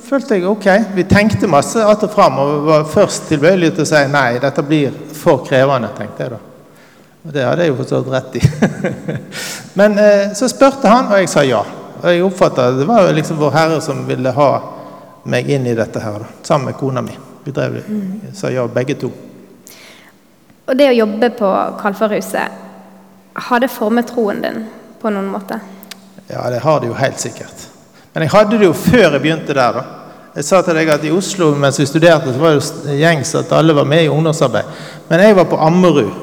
følte 0.06 0.38
jeg 0.38 0.46
ok, 0.48 0.68
vi 0.96 1.04
tenkte 1.10 1.48
masse 1.48 1.86
att 1.86 2.04
og 2.04 2.12
fram 2.12 2.38
og 2.40 2.66
var 2.66 2.84
først 2.84 3.28
tilbøyelig 3.28 3.74
til 3.74 3.84
å 3.84 3.90
si 3.90 4.04
nei, 4.14 4.38
dette 4.40 4.64
blir 4.64 4.94
for 5.14 5.44
krevende, 5.44 5.90
tenkte 5.98 6.24
jeg 6.24 6.36
da. 6.36 6.40
Og 7.26 7.34
det 7.34 7.44
hadde 7.44 7.66
jeg 7.66 7.74
jo 7.74 7.80
forstått 7.82 8.12
rett 8.14 8.36
i. 8.38 8.42
Men 9.80 9.98
eh, 10.00 10.34
så 10.38 10.48
spurte 10.48 10.88
han, 10.88 11.10
og 11.10 11.20
jeg 11.20 11.32
sa 11.32 11.44
ja. 11.44 11.64
Og 12.04 12.08
jeg 12.12 12.24
oppfatta 12.24 12.70
det 12.78 12.86
var 12.88 13.10
liksom 13.18 13.40
Vår 13.42 13.52
Herre 13.56 13.82
som 13.82 14.04
ville 14.08 14.32
ha 14.32 14.50
meg 15.26 15.50
inn 15.50 15.68
i 15.68 15.76
dette 15.78 16.02
her, 16.02 16.20
da, 16.22 16.32
sammen 16.46 16.72
med 16.72 16.78
kona 16.80 17.02
mi. 17.02 17.16
Vi 17.46 17.54
drev, 17.54 17.78
det, 17.78 18.34
sa 18.38 18.50
ja 18.50 18.66
begge 18.68 18.96
to. 19.02 19.12
Og 20.66 20.78
det 20.78 20.90
å 20.90 20.98
jobbe 20.98 21.30
på 21.38 21.52
Kalfarhuset, 21.82 22.62
har 23.36 23.62
det 23.62 23.70
formet 23.70 24.08
troen 24.10 24.42
din 24.42 24.64
på 25.02 25.12
noen 25.14 25.28
måte? 25.30 25.60
Ja, 26.30 26.48
det 26.50 26.64
har 26.64 26.82
det 26.82 26.90
jo 26.90 26.98
helt 26.98 27.22
sikkert. 27.22 27.68
Men 28.14 28.26
jeg 28.26 28.34
hadde 28.34 28.58
det 28.58 28.70
jo 28.70 28.74
før 28.74 29.12
jeg 29.12 29.22
begynte 29.22 29.54
der. 29.54 29.78
da. 29.78 29.84
Jeg 30.36 30.48
sa 30.48 30.62
til 30.66 30.78
deg 30.78 30.90
at 30.92 31.04
I 31.06 31.14
Oslo 31.14 31.52
mens 31.60 31.78
vi 31.80 31.86
studerte, 31.88 32.34
så 32.34 32.42
var 32.42 32.58
det 32.58 32.98
gjengs 33.00 33.34
at 33.38 33.52
alle 33.54 33.76
var 33.76 33.86
med 33.88 34.06
i 34.06 34.12
ungdomsarbeid. 34.12 34.72
Men 35.10 35.22
jeg 35.24 35.36
var 35.38 35.50
på 35.52 35.60
Ammerud. 35.62 36.14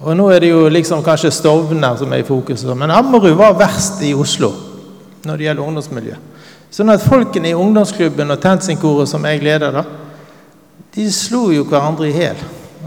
Og 0.00 0.16
nå 0.16 0.26
er 0.32 0.42
det 0.44 0.50
jo 0.50 0.66
liksom 0.68 1.04
kanskje 1.04 1.32
Stovner 1.32 1.96
som 1.96 2.12
er 2.12 2.20
i 2.20 2.26
fokus. 2.26 2.64
Men 2.76 2.92
Ammerud 2.92 3.36
var 3.38 3.56
verst 3.56 4.02
i 4.04 4.14
Oslo 4.14 4.52
når 5.26 5.36
det 5.36 5.46
gjelder 5.46 5.68
ungdomsmiljø. 5.68 6.18
Sånn 6.70 6.92
at 6.92 7.04
folkene 7.04 7.50
i 7.50 7.56
ungdomsklubben 7.56 8.34
og 8.34 8.40
Tensingkoret 8.42 9.10
som 9.10 9.24
jeg 9.28 9.42
leder, 9.44 9.72
da, 9.72 9.84
de 10.96 11.08
slo 11.12 11.48
jo 11.52 11.66
hverandre 11.68 12.08
i 12.08 12.14
hjel. 12.16 12.40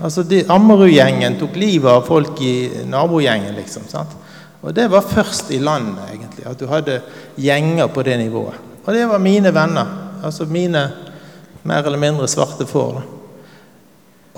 Altså, 0.04 0.24
Ammerud-gjengen 0.50 1.38
tok 1.40 1.58
livet 1.60 1.92
av 1.92 2.06
folk 2.08 2.40
i 2.46 2.86
nabogjengen, 2.88 3.54
liksom. 3.58 3.86
sant? 3.92 4.16
Og 4.62 4.74
det 4.76 4.90
var 4.92 5.06
først 5.08 5.52
i 5.56 5.60
landet, 5.64 6.04
egentlig, 6.14 6.46
at 6.48 6.60
du 6.60 6.68
hadde 6.68 7.00
gjenger 7.40 7.88
på 7.94 8.04
det 8.04 8.18
nivået. 8.20 8.58
Og 8.86 8.94
det 8.96 9.06
var 9.08 9.22
mine 9.24 9.54
venner. 9.56 9.96
Altså 10.24 10.46
mine 10.46 10.90
mer 11.64 11.86
eller 11.86 12.00
mindre 12.00 12.28
svarte 12.28 12.66
får. 12.68 13.02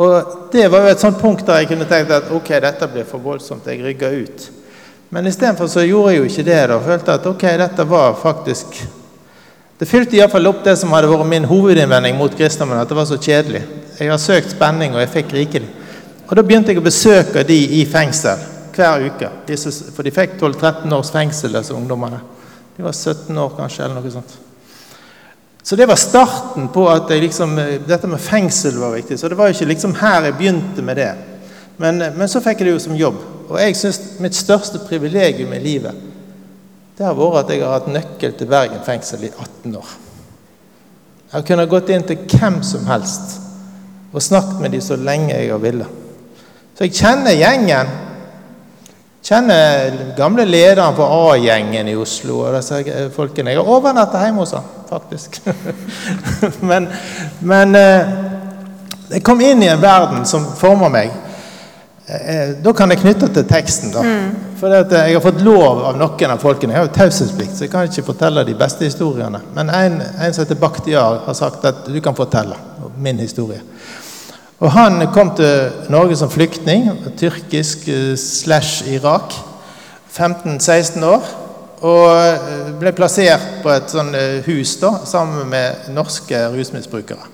Og 0.02 0.32
det 0.52 0.68
var 0.72 0.86
jo 0.86 0.94
et 0.94 1.02
sånt 1.02 1.20
punkt 1.22 1.46
der 1.46 1.62
jeg 1.62 1.72
kunne 1.72 1.88
tenkt 1.90 2.14
at 2.14 2.32
ok, 2.34 2.50
dette 2.64 2.90
blir 2.90 3.06
for 3.08 3.22
voldsomt, 3.22 3.68
jeg 3.68 3.84
rygger 3.84 4.18
ut. 4.24 4.48
Men 5.12 5.28
istedenfor 5.28 5.68
så 5.68 5.84
gjorde 5.86 6.14
jeg 6.14 6.20
jo 6.20 6.30
ikke 6.30 6.46
det. 6.48 6.62
da, 6.72 6.80
Følte 6.80 7.14
at 7.18 7.28
ok, 7.28 7.46
dette 7.60 7.86
var 7.90 8.16
faktisk 8.22 8.78
Det 9.82 9.88
fylte 9.90 10.14
iallfall 10.14 10.46
opp 10.46 10.60
det 10.62 10.76
som 10.78 10.92
hadde 10.94 11.08
vært 11.10 11.26
min 11.26 11.46
hovedinnvending 11.50 12.14
mot 12.14 12.34
kristendommen, 12.38 12.84
at 12.84 12.90
det 12.92 12.96
var 13.00 13.08
så 13.10 13.16
kjedelig. 13.18 13.64
Jeg 13.98 14.12
har 14.12 14.20
søkt 14.22 14.52
spenning, 14.54 14.94
og 14.94 15.02
jeg 15.02 15.10
fikk 15.10 15.32
rikelig. 15.34 15.70
Og 16.28 16.36
Da 16.38 16.44
begynte 16.46 16.70
jeg 16.70 16.78
å 16.78 16.84
besøke 16.86 17.42
de 17.50 17.58
i 17.80 17.80
fengsel 17.90 18.44
hver 18.76 19.08
uke. 19.08 19.32
For 19.96 20.06
de 20.06 20.14
fikk 20.14 20.36
12-13 20.38 20.94
års 20.94 21.10
fengsel, 21.10 21.58
disse 21.58 21.74
ungdommene. 21.74 22.20
De 22.76 22.86
var 22.86 22.94
17 22.94 23.42
år 23.42 23.56
kanskje, 23.58 23.88
eller 23.88 23.98
noe 23.98 24.14
sånt. 24.14 24.38
Så 25.66 25.76
det 25.76 25.90
var 25.90 25.98
starten 25.98 26.70
på 26.70 26.86
at 26.94 27.10
liksom, 27.10 27.58
dette 27.90 28.12
med 28.14 28.22
fengsel 28.22 28.78
var 28.78 28.94
viktig. 29.00 29.18
Så 29.18 29.34
det 29.34 29.42
var 29.42 29.50
ikke 29.50 29.72
liksom 29.74 29.98
her 29.98 30.30
jeg 30.30 30.38
begynte 30.38 30.86
med 30.86 31.02
det. 31.02 31.10
Men, 31.82 32.06
men 32.20 32.30
så 32.30 32.38
fikk 32.38 32.62
jeg 32.62 32.70
det 32.70 32.78
jo 32.78 32.86
som 32.86 33.02
jobb. 33.02 33.18
Og 33.50 33.58
jeg 33.58 33.82
syns 33.82 34.02
mitt 34.22 34.38
største 34.38 34.86
privilegium 34.86 35.58
i 35.58 35.66
livet 35.66 36.11
det 37.01 37.08
har 37.08 37.15
vært 37.17 37.39
at 37.39 37.51
jeg 37.55 37.63
har 37.65 37.72
hatt 37.79 37.88
nøkkel 37.89 38.34
til 38.38 38.50
Bergen 38.50 38.81
fengsel 38.86 39.24
i 39.25 39.29
18 39.31 39.72
år. 39.79 39.93
Jeg 41.25 41.34
har 41.34 41.46
kunnet 41.48 41.72
gått 41.72 41.88
inn 41.89 42.03
til 42.05 42.27
hvem 42.29 42.60
som 42.62 42.84
helst 42.86 43.39
og 44.12 44.22
snakket 44.22 44.60
med 44.62 44.75
dem 44.75 44.84
så 44.86 45.00
lenge 45.01 45.31
jeg 45.34 45.50
har 45.50 45.63
villet. 45.63 45.96
Så 46.77 46.86
jeg 46.86 46.93
kjenner 47.00 47.34
gjengen. 47.34 47.89
Kjenner 49.25 49.98
gamle 50.20 50.46
lederen 50.46 50.93
for 51.00 51.31
A-gjengen 51.31 51.89
i 51.89 51.98
Oslo. 51.98 52.43
og 52.46 52.60
disse 52.60 53.10
folkene. 53.15 53.55
Jeg 53.55 53.63
har 53.63 53.74
overnatta 53.79 54.22
hjemme 54.22 54.46
hos 54.46 54.53
han, 54.53 54.70
faktisk. 54.91 55.41
men, 56.70 56.86
men 57.41 57.81
eh, 57.81 58.13
jeg 59.15 59.25
kom 59.25 59.41
inn 59.41 59.65
i 59.65 59.74
en 59.74 59.81
verden 59.81 60.22
som 60.29 60.46
former 60.60 60.93
meg. 60.93 61.17
Eh, 62.08 62.55
da 62.63 62.74
kan 62.74 62.91
jeg 62.91 63.00
knytte 63.00 63.29
til 63.34 63.46
teksten. 63.48 63.91
da. 63.93 64.01
Mm. 64.01 64.31
For 64.60 64.74
jeg 64.74 65.13
har 65.13 65.24
fått 65.24 65.41
lov 65.41 65.84
av 65.89 65.98
noen 65.98 66.34
av 66.34 66.41
folkene. 66.41 66.74
Jeg 66.74 66.81
har 66.81 66.88
jo 66.88 66.93
taushetsplikt, 66.98 67.55
så 67.58 67.65
jeg 67.65 67.72
kan 67.74 67.88
ikke 67.88 68.10
fortelle 68.12 68.46
de 68.46 68.55
beste 68.58 68.86
historiene. 68.86 69.41
Men 69.55 69.70
en, 69.70 70.01
en 70.01 70.34
som 70.34 70.43
heter 70.43 70.60
Bakhtiar, 70.60 71.22
har 71.25 71.38
sagt 71.38 71.65
at 71.65 71.86
du 71.88 72.00
kan 72.01 72.17
fortelle 72.17 72.58
min 72.98 73.20
historie. 73.20 73.62
Og 74.62 74.72
Han 74.72 75.08
kom 75.13 75.31
til 75.36 75.72
Norge 75.89 76.15
som 76.15 76.29
flyktning, 76.29 76.91
tyrkisk 77.17 77.88
eh, 77.89 78.17
slash 78.17 78.86
Irak. 78.88 79.34
15-16 80.12 81.05
år. 81.05 81.29
Og 81.81 82.05
eh, 82.13 82.72
ble 82.77 82.93
plassert 82.93 83.63
på 83.63 83.74
et 83.74 83.96
eh, 83.98 84.41
hus 84.46 84.75
da, 84.81 84.93
sammen 85.05 85.50
med 85.50 85.89
norske 85.96 86.43
rusmisbrukere. 86.53 87.31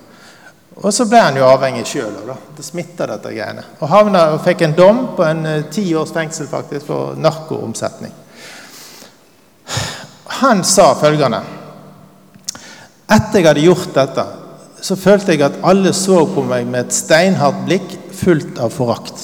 Og 0.78 0.94
så 0.94 1.08
ble 1.10 1.18
han 1.18 1.36
jo 1.38 1.46
avhengig 1.48 1.84
sjøl. 1.90 2.20
Det 2.54 2.62
smitta 2.62 3.08
dette 3.10 3.32
greiene. 3.34 3.64
Og 3.80 3.90
havna 3.90 4.28
og 4.36 4.42
fikk 4.44 4.62
en 4.62 4.76
dom 4.78 5.00
på 5.16 5.24
en 5.26 5.46
ti 5.74 5.88
års 5.98 6.12
fengsel 6.14 6.46
faktisk 6.50 6.86
for 6.86 7.18
narkoomsetning. 7.18 8.12
Han 10.38 10.62
sa 10.64 10.92
følgende 10.98 11.40
Etter 13.08 13.40
jeg 13.40 13.46
hadde 13.48 13.64
gjort 13.64 13.94
dette, 13.96 14.24
så 14.84 14.94
følte 15.00 15.32
jeg 15.32 15.42
at 15.46 15.56
alle 15.66 15.94
så 15.96 16.20
på 16.28 16.44
meg 16.44 16.66
med 16.68 16.84
et 16.84 16.94
steinhardt 16.94 17.62
blikk 17.64 17.94
fullt 18.18 18.60
av 18.60 18.74
forakt. 18.74 19.22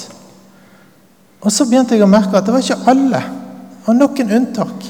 Og 1.44 1.52
så 1.52 1.66
begynte 1.68 1.92
jeg 1.94 2.06
å 2.06 2.08
merke 2.08 2.38
at 2.38 2.48
det 2.48 2.54
var 2.54 2.64
ikke 2.64 2.88
alle. 2.90 3.20
Det 3.20 3.90
var 3.90 3.98
noen 3.98 4.32
unntak. 4.38 4.86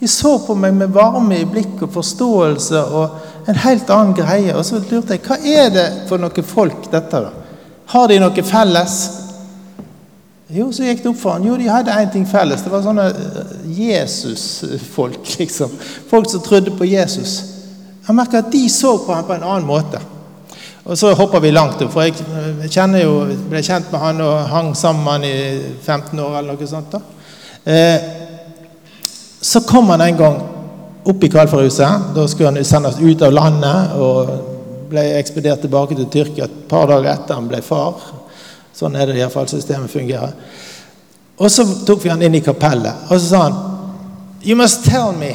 De 0.00 0.08
så 0.10 0.34
på 0.42 0.56
meg 0.58 0.74
med 0.76 0.92
varme 0.92 1.38
i 1.38 1.46
blikk 1.48 1.86
og 1.86 1.94
forståelse 1.94 2.82
og 2.98 3.35
en 3.46 3.60
helt 3.62 3.90
annen 3.90 4.14
greie. 4.16 4.54
Og 4.56 4.64
så 4.66 4.80
lurte 4.80 5.16
jeg 5.16 5.24
hva 5.26 5.38
er 5.38 5.70
det 5.74 5.86
for 6.08 6.22
noen 6.22 6.46
folk, 6.46 6.88
dette, 6.92 7.22
da? 7.28 7.30
Har 7.92 8.08
de 8.10 8.18
noe 8.18 8.42
felles? 8.46 8.96
Jo, 10.50 10.68
så 10.74 10.86
gikk 10.86 11.02
det 11.02 11.10
opp 11.10 11.20
for 11.20 11.36
han. 11.36 11.46
Jo, 11.46 11.56
de 11.58 11.70
hadde 11.70 11.94
én 11.94 12.10
ting 12.10 12.26
felles. 12.26 12.62
Det 12.62 12.70
var 12.70 12.82
sånne 12.84 13.06
eh, 13.10 13.54
Jesus-folk, 13.78 15.22
liksom. 15.40 15.72
Folk 16.10 16.30
som 16.30 16.42
trodde 16.42 16.74
på 16.74 16.86
Jesus. 16.86 17.38
Jeg 18.06 18.14
merker 18.14 18.42
at 18.42 18.52
de 18.52 18.66
så 18.70 18.96
på 19.02 19.14
ham 19.14 19.26
på 19.26 19.34
en 19.34 19.46
annen 19.46 19.66
måte. 19.66 20.02
Og 20.86 20.94
så 20.98 21.10
hopper 21.18 21.42
vi 21.42 21.50
langt 21.50 21.80
opp, 21.82 21.90
for 21.90 22.06
jeg 22.06 22.70
kjenner 22.70 23.02
jo, 23.02 23.24
ble 23.50 23.62
kjent 23.66 23.88
med 23.90 23.98
han 23.98 24.22
og 24.22 24.34
hang 24.52 24.68
sammen 24.78 25.02
med 25.02 25.12
han 25.16 25.24
i 25.26 25.72
15 25.82 26.20
år 26.22 26.36
eller 26.38 26.54
noe 26.54 26.68
sånt. 26.70 26.94
da. 26.94 27.00
Eh, 27.66 28.12
så 29.42 29.64
kom 29.66 29.90
han 29.90 30.04
en 30.06 30.18
gang 30.18 30.38
opp 31.06 31.24
i 31.24 31.30
Kalfarhuset. 31.32 32.12
Da 32.14 32.26
skulle 32.28 32.52
han 32.52 32.64
sendes 32.64 33.00
ut 33.00 33.22
av 33.22 33.34
landet 33.34 33.96
og 34.02 34.30
ble 34.90 35.02
ekspedert 35.18 35.64
tilbake 35.64 35.96
til 35.98 36.08
Tyrkia 36.12 36.46
et 36.46 36.60
par 36.70 36.86
dager 36.90 37.12
etter 37.12 37.38
han 37.38 37.48
ble 37.50 37.62
far. 37.64 37.98
Sånn 38.76 38.96
er 38.98 39.08
det 39.08 39.20
iallfall 39.20 39.48
systemet 39.50 39.90
fungerer. 39.90 40.34
Og 41.36 41.50
så 41.52 41.64
tok 41.86 42.04
vi 42.04 42.12
han 42.12 42.22
inn 42.24 42.38
i 42.38 42.44
kapellet, 42.44 43.08
og 43.10 43.18
så 43.20 43.26
sa 43.26 43.42
han 43.48 43.58
You 44.46 44.54
must 44.56 44.84
tell 44.84 45.12
me 45.12 45.34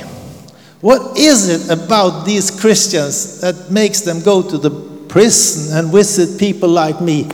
What 0.82 1.18
is 1.18 1.48
it 1.50 1.70
about 1.70 2.26
these 2.26 2.50
Christians 2.50 3.40
that 3.42 3.70
makes 3.70 4.02
them 4.02 4.22
go 4.22 4.42
to 4.42 4.58
the 4.58 4.72
prison 5.12 5.78
and 5.78 5.92
visit 5.92 6.40
people 6.40 6.70
like 6.70 7.04
me. 7.04 7.26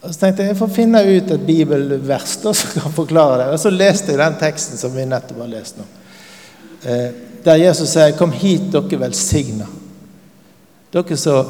Og 0.00 0.14
så 0.14 0.20
tenkte 0.20 0.42
jeg 0.42 0.54
jeg 0.54 0.58
får 0.58 0.70
finne 0.72 1.02
ut 1.04 1.32
et 1.34 1.46
bibelvers 1.46 2.38
som 2.40 2.56
kan 2.72 2.92
forklare 2.94 3.42
det. 3.42 3.48
Og 3.52 3.60
så 3.60 3.70
leste 3.70 4.14
jeg 4.14 4.20
den 4.20 4.38
teksten 4.40 4.80
som 4.80 4.94
vi 4.96 5.04
nettopp 5.04 5.42
har 5.44 5.50
lest 5.52 5.78
nå. 5.78 5.84
Eh, 6.82 7.10
der 7.44 7.56
Jesus 7.56 7.88
sier 7.88 8.12
'Kom 8.12 8.32
hit, 8.32 8.72
dere 8.72 8.98
velsigna'. 8.98 9.66
Dere 10.92 11.16
så 11.16 11.44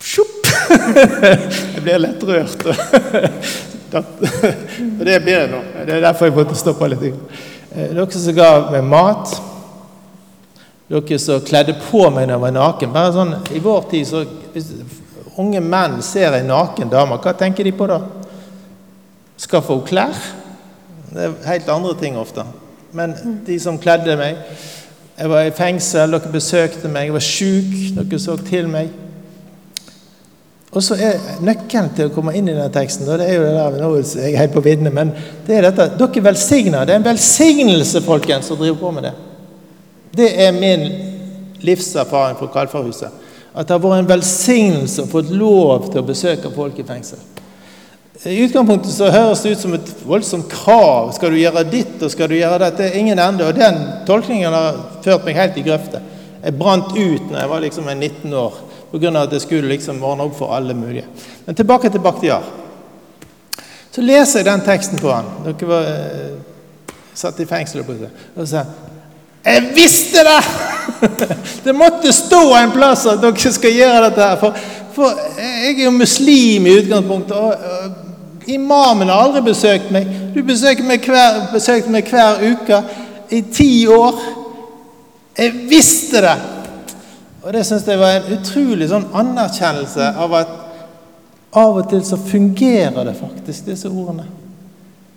Sjopp! 0.00 0.46
Jeg 1.74 1.82
blir 1.82 1.98
lett 1.98 2.22
rørt. 2.22 2.66
Og 5.00 5.04
det 5.04 5.22
blir 5.22 5.32
jeg 5.34 5.50
nå. 5.50 5.60
Det 5.86 5.94
er 5.96 6.00
derfor 6.00 6.28
jeg 6.28 6.34
måtte 6.36 6.54
stoppe 6.54 6.86
litt. 6.88 7.02
Eh, 7.74 7.90
dere 7.90 8.10
som 8.10 8.34
ga 8.34 8.50
meg 8.70 8.84
mat. 8.86 9.32
Dere 10.90 11.18
som 11.18 11.42
kledde 11.42 11.74
på 11.90 12.04
meg 12.10 12.28
når 12.28 12.36
jeg 12.36 12.44
var 12.44 12.54
naken. 12.54 12.92
Bare 12.94 13.12
sånn, 13.16 13.34
I 13.50 13.62
vår 13.62 13.88
tid 13.90 14.06
så 14.06 14.24
Hvis 14.52 14.70
unge 15.38 15.60
menn 15.62 16.00
ser 16.02 16.34
ei 16.34 16.42
naken 16.42 16.90
dame, 16.90 17.18
hva 17.22 17.32
tenker 17.38 17.64
de 17.64 17.72
på 17.72 17.86
da? 17.86 18.00
Skaffe 19.38 19.72
henne 19.72 19.86
klær? 19.86 20.22
Det 21.10 21.24
er 21.24 21.36
helt 21.50 21.68
andre 21.68 21.94
ting 22.00 22.18
ofte. 22.18 22.44
Men 22.92 23.14
de 23.46 23.58
som 23.60 23.78
kledde 23.78 24.16
meg 24.18 24.38
Jeg 25.20 25.28
var 25.28 25.44
i 25.44 25.52
fengsel, 25.52 26.14
dere 26.14 26.32
besøkte 26.32 26.88
meg. 26.88 27.10
Jeg 27.10 27.12
var 27.12 27.24
sjuk, 27.24 27.72
dere 27.98 28.18
så 28.18 28.36
til 28.40 28.70
meg. 28.72 28.88
Og 30.70 30.82
så 30.82 30.96
er 30.96 31.18
Nøkkelen 31.44 31.90
til 31.96 32.08
å 32.08 32.12
komme 32.14 32.32
inn 32.38 32.48
i 32.48 32.54
denne 32.54 32.70
teksten 32.72 33.08
det 33.08 33.26
er 33.26 33.34
jo 33.34 33.42
det 33.42 33.54
der, 33.56 33.78
nå 33.82 33.90
er 33.98 34.04
jeg 34.22 34.38
helt 34.38 34.54
på 34.54 34.62
viddene, 34.64 34.92
men 34.94 35.10
det 35.46 35.56
er 35.58 35.66
dette 35.66 35.88
Dere 35.98 36.24
velsigner. 36.30 36.86
Det 36.86 36.94
er 36.94 37.02
en 37.02 37.08
velsignelse, 37.10 38.00
folkens, 38.06 38.46
som 38.48 38.60
driver 38.60 38.78
på 38.80 38.92
med 38.94 39.08
det. 39.08 39.14
Det 40.16 40.30
er 40.46 40.54
min 40.56 40.86
livserfaring 41.60 42.38
fra 42.38 42.48
Kalfarhuset. 42.54 43.26
At 43.50 43.66
det 43.66 43.74
har 43.74 43.82
vært 43.82 44.04
en 44.04 44.12
velsignelse 44.12 45.04
å 45.04 45.10
få 45.10 45.24
lov 45.34 45.90
til 45.90 46.00
å 46.00 46.06
besøke 46.06 46.54
folk 46.54 46.78
i 46.78 46.86
fengsel. 46.86 47.18
I 48.24 48.36
utgangspunktet 48.44 48.92
så 48.92 49.08
høres 49.08 49.40
det 49.40 49.54
ut 49.54 49.60
som 49.62 49.74
et 49.74 49.90
voldsomt 50.04 50.50
krav. 50.52 51.08
Skal 51.16 51.32
du 51.32 51.38
gjøre 51.40 51.62
ditt, 51.72 51.94
og 52.04 52.10
skal 52.12 52.28
du 52.28 52.34
gjøre 52.36 52.58
dette? 52.66 52.90
Ingen 52.98 53.18
ende. 53.18 53.46
Og 53.48 53.56
den 53.56 53.78
tolkningen 54.08 54.52
har 54.52 54.76
ført 55.04 55.24
meg 55.24 55.38
helt 55.40 55.56
i 55.56 55.64
grøfta. 55.64 56.02
Jeg 56.42 56.56
brant 56.60 56.92
ut 56.92 57.30
når 57.30 57.38
jeg 57.38 57.50
var 57.52 57.64
liksom 57.64 57.88
19 57.88 58.34
år 58.36 58.58
pga. 58.92 59.12
at 59.22 59.32
jeg 59.32 59.40
skulle 59.40 59.68
liksom 59.68 60.02
ordne 60.04 60.26
opp 60.28 60.36
for 60.36 60.52
alle 60.52 60.74
mulige. 60.74 61.06
Men 61.46 61.54
tilbake 61.54 61.88
til 61.88 62.00
Bakhtiar. 62.00 62.44
Så 63.90 64.02
leser 64.02 64.40
jeg 64.40 64.46
den 64.50 64.66
teksten 64.68 64.98
på 64.98 65.12
han. 65.12 65.32
Dere 65.44 65.68
var 65.68 65.88
eh, 65.88 66.36
satt 67.14 67.40
i 67.40 67.48
fengsel 67.48 67.80
og 67.80 67.96
så 68.36 68.46
sa 68.46 68.64
jeg 69.40 69.70
visste 69.72 70.20
det! 70.20 70.40
det 71.64 71.72
måtte 71.72 72.12
stå 72.12 72.42
en 72.58 72.74
plass 72.74 73.06
at 73.08 73.22
dere 73.22 73.52
skal 73.52 73.72
gjøre 73.72 74.02
dette. 74.10 74.20
her, 74.20 74.36
for, 74.36 74.56
for 74.92 75.16
jeg 75.40 75.78
er 75.78 75.84
jo 75.86 75.94
muslim 75.96 76.66
i 76.68 76.74
utgangspunktet. 76.82 77.36
og, 77.36 77.54
og 77.56 77.99
Imamen 78.50 79.08
har 79.08 79.24
aldri 79.24 79.44
besøkt 79.50 79.90
meg. 79.94 80.08
Du 80.34 80.42
besøkte 80.46 80.86
meg 80.86 81.04
hver, 81.06 81.46
besøkte 81.52 81.92
meg 81.92 82.08
hver 82.10 82.42
uke 82.50 82.80
i 83.30 83.42
ti 83.52 83.70
år. 83.90 84.18
Jeg 85.38 85.68
visste 85.70 86.24
det! 86.24 86.38
Og 87.40 87.52
Det 87.52 87.62
syns 87.66 87.86
jeg 87.88 87.98
var 87.98 88.18
en 88.18 88.34
utrolig 88.36 88.90
sånn 88.90 89.06
anerkjennelse 89.16 90.10
av 90.20 90.34
at 90.36 90.50
av 91.56 91.78
og 91.80 91.88
til 91.90 92.02
så 92.06 92.18
fungerer 92.20 93.06
det 93.06 93.16
faktisk, 93.18 93.64
disse 93.66 93.88
ordene. 93.88 94.26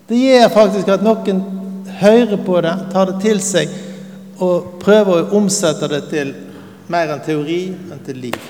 Det 0.10 0.18
gjør 0.18 0.48
faktisk 0.54 0.90
at 0.90 1.04
noen 1.06 1.42
hører 2.00 2.40
på 2.46 2.62
det, 2.64 2.74
tar 2.94 3.12
det 3.12 3.20
til 3.22 3.42
seg 3.44 3.72
og 4.42 4.80
prøver 4.82 5.20
å 5.20 5.38
omsette 5.38 5.88
det 5.92 6.02
til 6.10 6.34
mer 6.92 7.14
enn 7.14 7.22
teori, 7.24 7.62
men 7.90 8.02
til 8.06 8.18
liv. 8.26 8.50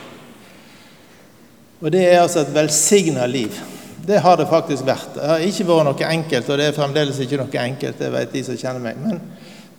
Og 1.84 1.91
det 1.91 2.06
er 2.08 2.22
altså 2.22 2.46
et 2.46 2.54
velsigna 2.56 3.26
liv. 3.28 3.58
Det 4.06 4.20
har 4.20 4.38
det 4.38 4.50
faktisk 4.52 4.84
vært. 4.84 5.13
Det 5.16 5.28
har 5.30 5.44
ikke 5.48 5.66
vært 5.70 5.88
noe 5.88 6.08
enkelt, 6.10 6.50
og 6.50 6.60
det 6.60 6.66
er 6.68 6.76
fremdeles 6.76 7.20
ikke 7.24 7.39
noe 7.39 7.62
enkelt, 7.62 8.00
det 8.02 8.10
vet 8.12 8.34
de 8.36 8.42
som 8.44 8.58
kjenner 8.60 8.84
meg. 8.84 9.00
Men, 9.00 9.22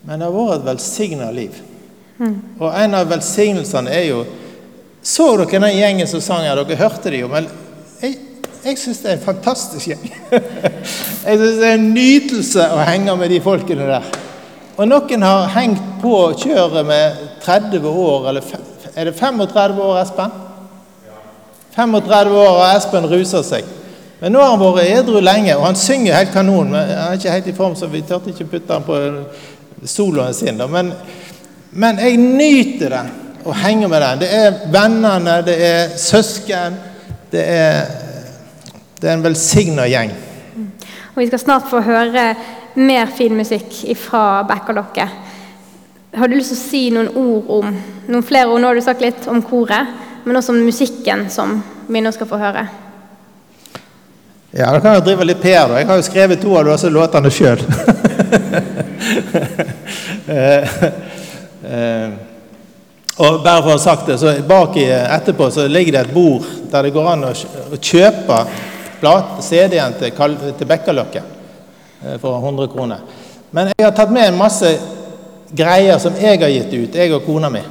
men 0.05 0.23
det 0.23 0.29
har 0.29 0.37
vært 0.39 0.63
et 0.63 0.69
velsigna 0.71 1.29
liv. 1.35 1.59
Mm. 2.17 2.37
Og 2.61 2.69
en 2.71 2.97
av 2.97 3.11
velsignelsene 3.11 3.91
er 3.91 4.05
jo 4.13 4.21
Så 5.05 5.25
dere 5.37 5.59
den 5.59 5.75
gjengen 5.75 6.07
som 6.09 6.21
sang 6.25 6.47
her? 6.47 6.57
Dere 6.57 6.79
hørte 6.81 7.11
det 7.13 7.19
jo. 7.21 7.27
Men 7.29 7.45
jeg, 8.01 8.15
jeg 8.65 8.79
syns 8.81 9.03
det 9.03 9.11
er 9.11 9.19
en 9.19 9.27
fantastisk 9.27 9.91
gjeng. 9.91 10.07
jeg 11.27 11.41
syns 11.43 11.59
det 11.61 11.69
er 11.69 11.75
en 11.75 11.91
nytelse 11.93 12.69
å 12.73 12.79
henge 12.89 13.17
med 13.21 13.35
de 13.35 13.43
folkene 13.45 13.91
der. 13.91 14.09
Og 14.79 14.89
noen 14.89 15.27
har 15.29 15.53
hengt 15.59 15.85
på 16.01 16.15
kjøret 16.41 16.89
med 16.89 17.21
30 17.45 17.85
år, 17.85 18.31
eller 18.31 18.49
er 18.95 19.11
det 19.11 19.19
35 19.19 19.85
år, 19.85 20.01
Espen? 20.01 20.33
35 21.77 22.41
år, 22.41 22.53
og 22.55 22.65
Espen 22.71 23.13
ruser 23.13 23.45
seg. 23.45 23.69
Men 24.25 24.33
nå 24.33 24.41
har 24.41 24.55
han 24.57 24.63
vært 24.65 24.89
edru 24.89 25.21
lenge, 25.21 25.53
og 25.59 25.67
han 25.67 25.77
synger 25.77 26.17
helt 26.17 26.33
kanon. 26.33 26.73
Men 26.73 26.89
han 26.89 27.13
er 27.13 27.19
ikke 27.21 27.35
helt 27.35 27.53
i 27.53 27.57
form, 27.59 27.77
så 27.77 27.91
vi 27.93 28.01
turte 28.09 28.33
ikke 28.33 28.49
putte 28.57 28.73
han 28.73 28.87
på 28.87 28.97
soloen 29.85 30.33
sin. 30.33 30.63
Men 30.73 30.95
men 31.75 31.99
jeg 31.99 32.19
nyter 32.21 32.93
det 32.93 33.03
å 33.45 33.55
henge 33.59 33.89
med 33.91 34.03
den. 34.05 34.21
Det 34.23 34.29
er 34.31 34.59
vennene, 34.73 35.41
det 35.43 35.55
er 35.67 35.97
søsken. 35.99 36.77
Det 37.33 37.43
er, 37.51 37.89
det 39.01 39.09
er 39.09 39.17
en 39.17 39.25
velsigna 39.25 39.89
gjeng. 39.91 40.13
Og 41.15 41.19
Vi 41.19 41.27
skal 41.33 41.43
snart 41.43 41.67
få 41.71 41.83
høre 41.83 42.29
mer 42.79 43.11
fin 43.11 43.35
musikk 43.35 43.75
fra 43.99 44.45
Bekkerlokket. 44.47 45.19
Har 46.15 46.31
du 46.31 46.37
lyst 46.39 46.55
til 46.55 46.61
å 46.61 46.63
si 46.63 46.85
noen 46.95 47.11
ord 47.19 47.51
om 47.59 47.75
noen 48.07 48.27
flere 48.27 48.53
ord? 48.53 48.63
Nå 48.63 48.71
har 48.71 48.79
du 48.79 48.87
sagt 48.87 49.03
litt 49.03 49.27
om 49.31 49.43
koret, 49.43 49.91
men 50.23 50.39
også 50.39 50.55
om 50.55 50.63
musikken 50.63 51.27
som 51.31 51.59
vi 51.91 52.03
nå 52.05 52.15
skal 52.15 52.31
få 52.31 52.39
høre. 52.39 52.69
Ja, 54.57 54.69
da 54.71 54.79
kan 54.81 54.93
jeg 54.95 55.03
drive 55.03 55.25
litt 55.27 55.41
PR. 55.43 55.67
da. 55.67 55.81
Jeg 55.81 55.87
har 55.89 55.97
jo 55.99 56.03
skrevet 56.07 56.39
to 56.43 56.53
av 56.55 56.69
disse 56.69 56.91
låtene 56.93 57.31
sjøl. 57.35 57.65
Eh, 61.65 62.11
og 63.17 63.39
bare 63.45 63.63
for 63.63 63.71
å 63.71 63.75
ha 63.75 63.81
sagt 63.81 64.09
det, 64.11 64.17
så 64.21 64.35
Bak 64.45 64.77
i 64.77 64.85
etterpå 64.91 65.47
så 65.53 65.65
ligger 65.71 65.95
det 65.95 66.01
et 66.03 66.13
bord 66.13 66.45
der 66.71 66.85
det 66.85 66.93
går 66.93 67.09
an 67.09 67.25
å 67.29 67.33
kjøpe 67.79 68.39
CD-en 69.45 69.97
til, 70.01 70.13
til 70.59 70.69
Bekkaløkket 70.69 71.23
eh, 71.23 72.17
for 72.21 72.37
100 72.37 72.69
kroner. 72.75 73.05
Men 73.55 73.73
jeg 73.73 73.87
har 73.87 73.95
tatt 73.97 74.13
med 74.13 74.29
en 74.29 74.39
masse 74.39 74.75
greier 75.57 76.01
som 76.03 76.17
jeg 76.21 76.43
har 76.43 76.53
gitt 76.53 76.75
ut, 76.75 77.01
jeg 77.01 77.17
og 77.17 77.25
kona 77.25 77.53
mi. 77.53 77.65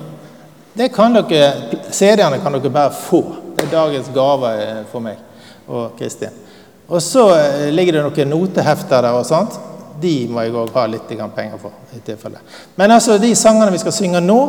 Det 0.73 0.89
kan 0.95 1.13
dere, 1.19 1.51
CD-ene 1.93 2.41
kan 2.41 2.57
dere 2.57 2.73
bare 2.73 2.95
få. 2.97 3.23
Det 3.53 3.67
er 3.67 3.75
dagens 3.75 4.09
gave 4.15 4.55
eh, 4.57 4.81
for 4.89 5.05
meg 5.05 5.21
og 5.69 5.93
Kristin. 5.99 6.41
Og 6.87 6.99
så 7.01 7.23
ligger 7.71 7.99
det 7.99 8.03
noen 8.07 8.33
notehefter 8.33 9.05
der 9.05 9.15
og 9.15 9.27
sånt 9.27 9.59
de 10.03 10.13
må 10.31 10.43
jeg 10.43 10.55
òg 10.57 10.73
ha 10.75 10.85
litt 10.89 11.07
penger 11.35 11.57
for. 11.61 11.71
i 11.95 11.99
tilfelle. 11.99 12.39
Men 12.75 12.91
altså, 12.91 13.17
de 13.17 13.33
sangene 13.35 13.71
vi 13.71 13.81
skal 13.81 13.95
synge 13.95 14.21
nå 14.21 14.39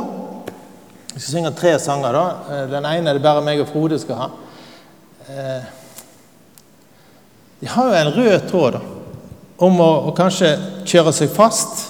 Vi 1.14 1.20
skal 1.20 1.30
synge 1.36 1.50
tre 1.54 1.78
sanger. 1.78 2.12
da. 2.12 2.36
Eh, 2.50 2.66
den 2.70 2.84
ene 2.84 3.10
er 3.10 3.14
det 3.14 3.22
bare 3.22 3.40
meg 3.40 3.60
og 3.60 3.68
Frode 3.68 3.98
skal 4.02 4.16
ha. 4.16 4.30
Eh, 5.28 5.62
de 7.60 7.66
har 7.66 7.86
jo 7.86 7.94
en 7.94 8.10
rød 8.16 8.48
tråd 8.50 8.72
da, 8.72 8.80
om 9.62 9.78
å, 9.80 9.90
å 10.08 10.14
kanskje 10.16 10.50
kjøre 10.84 11.12
seg 11.14 11.30
fast. 11.30 11.84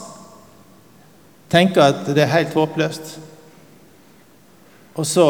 Tenke 1.48 1.80
at 1.80 2.04
det 2.04 2.20
er 2.26 2.34
helt 2.34 2.52
håpløst. 2.52 3.16
Og 4.94 5.08
så 5.08 5.26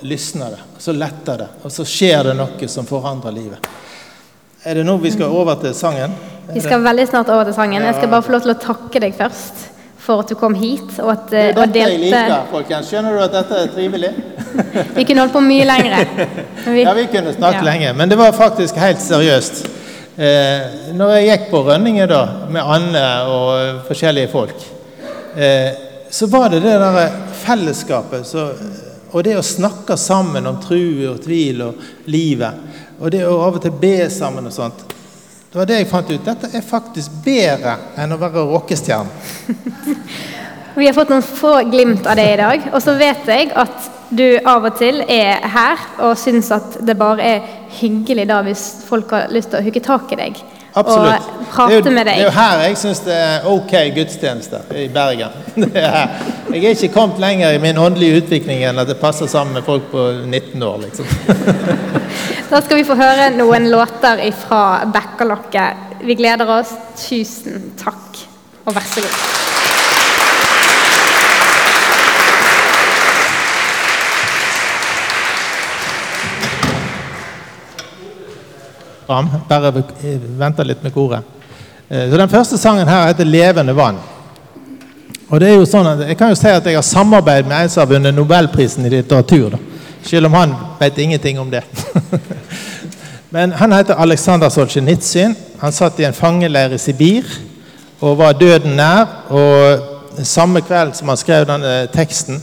lysner 0.00 0.56
det, 0.56 0.62
og 0.76 0.80
så 0.80 0.96
letter 0.96 1.44
det, 1.44 1.48
og 1.62 1.72
så 1.72 1.84
skjer 1.84 2.30
det 2.30 2.38
noe 2.40 2.68
som 2.68 2.88
forandrer 2.88 3.36
livet. 3.36 3.68
Er 4.64 4.78
det 4.78 4.84
nå 4.88 4.96
vi 4.96 5.10
skal 5.12 5.28
over 5.28 5.58
til 5.60 5.74
sangen? 5.76 6.12
Vi 6.48 6.60
skal 6.64 6.80
veldig 6.80 7.04
snart 7.08 7.28
over 7.28 7.44
til 7.44 7.54
sangen. 7.56 7.84
Jeg 7.84 7.96
skal 7.98 8.08
bare 8.08 8.24
få 8.24 8.32
lov 8.32 8.44
til 8.46 8.52
å 8.54 8.60
takke 8.62 9.00
deg 9.02 9.16
først 9.16 9.66
for 10.04 10.20
at 10.20 10.30
du 10.32 10.36
kom 10.36 10.54
hit 10.56 10.98
og, 11.00 11.10
at, 11.12 11.26
det 11.32 11.42
er 11.50 11.58
dette 11.58 11.82
Jeg 11.82 12.00
liker, 12.00 12.46
folkens. 12.48 12.88
Skjønner 12.88 13.12
du 13.12 13.20
at 13.24 13.34
dette 13.36 13.58
er 13.60 13.70
trivelig? 13.72 14.10
vi 14.96 15.04
kunne 15.04 15.24
holdt 15.24 15.34
på 15.36 15.42
mye 15.44 15.66
lenger. 15.68 15.96
Vi, 16.74 16.80
ja, 16.80 16.94
vi 16.96 17.04
kunne 17.12 17.34
snakket 17.34 17.60
ja. 17.60 17.64
lenge. 17.66 17.92
Men 17.92 18.08
det 18.08 18.16
var 18.16 18.32
faktisk 18.32 18.78
helt 18.80 19.02
seriøst. 19.04 19.60
Eh, 20.16 20.94
når 20.96 21.12
jeg 21.12 21.26
gikk 21.28 21.44
på 21.50 21.60
Rønninge 21.66 22.06
da, 22.08 22.22
med 22.48 22.62
Anne 22.76 23.04
og 23.28 23.82
forskjellige 23.88 24.30
folk, 24.32 24.64
eh, 25.36 25.76
så 26.08 26.28
var 26.32 26.48
det 26.54 26.62
det 26.64 26.78
der 26.80 27.18
fellesskapet 27.44 28.24
så, 28.28 28.46
og 29.12 29.26
det 29.26 29.36
å 29.36 29.44
snakke 29.44 29.98
sammen 30.00 30.48
om 30.48 30.56
tru 30.62 31.10
og 31.10 31.20
tvil 31.26 31.60
og 31.66 31.84
livet. 32.08 32.73
Og 33.00 33.10
det 33.10 33.24
å 33.26 33.40
av 33.42 33.58
og 33.58 33.62
til 33.64 33.74
be 33.80 33.96
sammen 34.12 34.46
og 34.46 34.54
sånt. 34.54 34.84
Det 35.50 35.58
var 35.60 35.68
det 35.70 35.80
jeg 35.80 35.90
fant 35.90 36.10
ut. 36.10 36.24
Dette 36.26 36.50
er 36.50 36.66
faktisk 36.66 37.18
bedre 37.24 37.76
enn 38.00 38.14
å 38.14 38.18
være 38.18 38.42
rockestjerne. 38.50 39.10
Vi 40.74 40.86
har 40.88 40.96
fått 40.96 41.12
noen 41.12 41.22
få 41.22 41.52
glimt 41.70 42.06
av 42.10 42.18
det 42.18 42.26
i 42.32 42.38
dag. 42.40 42.64
Og 42.72 42.82
så 42.82 42.96
vet 42.98 43.28
jeg 43.30 43.52
at 43.54 43.90
du 44.14 44.26
av 44.46 44.66
og 44.66 44.74
til 44.78 45.00
er 45.06 45.44
her 45.54 45.84
og 46.02 46.18
syns 46.18 46.50
at 46.54 46.80
det 46.86 46.96
bare 46.98 47.28
er 47.36 47.46
hyggelig 47.78 48.26
da 48.30 48.40
hvis 48.46 48.64
folk 48.86 49.14
har 49.14 49.30
lyst 49.34 49.52
til 49.52 49.60
å 49.60 49.64
hooke 49.64 49.82
tak 49.82 50.12
i 50.14 50.18
deg 50.18 50.42
Absolutt. 50.74 51.26
og 51.38 51.46
prate 51.52 51.76
det 51.76 51.86
jo, 51.86 51.94
med 51.94 52.08
Det 52.08 52.14
er 52.18 52.24
jo 52.24 52.30
her 52.34 52.62
jeg 52.64 52.78
syns 52.80 53.00
det 53.06 53.14
er 53.14 53.44
ok 53.46 53.74
gudstjeneste 53.94 54.60
i 54.74 54.88
Bergen. 54.90 55.36
Er. 55.74 56.08
Jeg 56.50 56.64
er 56.64 56.74
ikke 56.74 56.92
kommet 56.94 57.20
lenger 57.22 57.54
i 57.54 57.60
min 57.62 57.78
åndelige 57.78 58.22
utvikling 58.22 58.64
enn 58.66 58.78
at 58.82 58.90
det 58.90 58.98
passer 58.98 59.30
sammen 59.30 59.54
med 59.54 59.66
folk 59.66 59.86
på 59.92 60.08
19 60.26 60.62
år. 60.62 60.82
liksom. 60.86 61.06
Da 62.50 62.60
skal 62.62 62.78
vi 62.78 62.84
få 62.86 62.94
høre 62.98 63.30
noen 63.34 63.70
låter 63.72 64.20
fra 64.44 64.84
Bekkerlokket. 64.94 65.88
Vi 66.04 66.14
gleder 66.14 66.52
oss. 66.60 66.74
Tusen 67.00 67.72
takk, 67.80 68.22
og 68.66 68.76
vær 68.76 68.92
så 68.92 69.02
god. 69.02 69.53
Fram. 79.14 79.30
Bare 79.48 79.72
venter 80.38 80.64
litt 80.64 80.82
med 80.82 80.94
koret. 80.94 81.22
Eh, 81.88 82.10
Så 82.10 82.16
Den 82.16 82.28
første 82.28 82.58
sangen 82.58 82.88
her 82.88 83.06
heter 83.06 83.24
'Levende 83.24 83.74
vann'. 83.74 83.98
Og 85.28 85.40
det 85.40 85.48
er 85.48 85.54
jo 85.54 85.64
sånn 85.66 85.86
at 85.86 86.08
Jeg 86.08 86.16
kan 86.16 86.28
jo 86.28 86.34
si 86.34 86.48
at 86.48 86.64
jeg 86.64 86.74
har 86.74 86.82
samarbeidet 86.82 87.46
med 87.48 87.62
en 87.62 87.68
som 87.68 87.80
har 87.80 87.94
vunnet 87.94 88.14
Nobelprisen 88.14 88.86
i 88.86 88.88
litteratur. 88.88 89.50
da. 89.50 89.58
Selv 90.02 90.26
om 90.26 90.32
han 90.32 90.54
vet 90.80 90.98
ingenting 90.98 91.40
om 91.40 91.50
det. 91.50 91.62
Men 93.30 93.52
han 93.52 93.72
heter 93.72 93.94
Aleksandr 93.94 94.48
Solzjenitsyn. 94.48 95.36
Han 95.58 95.72
satt 95.72 96.00
i 96.00 96.04
en 96.04 96.12
fangeleir 96.12 96.72
i 96.72 96.78
Sibir 96.78 97.24
og 98.00 98.18
var 98.18 98.32
døden 98.32 98.76
nær. 98.76 99.06
Og 99.30 99.78
samme 100.22 100.60
kveld 100.60 100.94
som 100.94 101.08
han 101.08 101.16
skrev 101.16 101.46
denne 101.46 101.86
teksten, 101.86 102.42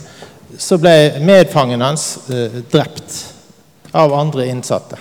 så 0.57 0.77
ble 0.77 1.13
medfangen 1.21 1.81
hans 1.81 2.17
eh, 2.29 2.49
drept 2.71 3.25
av 3.91 4.13
andre 4.13 4.47
innsatte. 4.47 4.97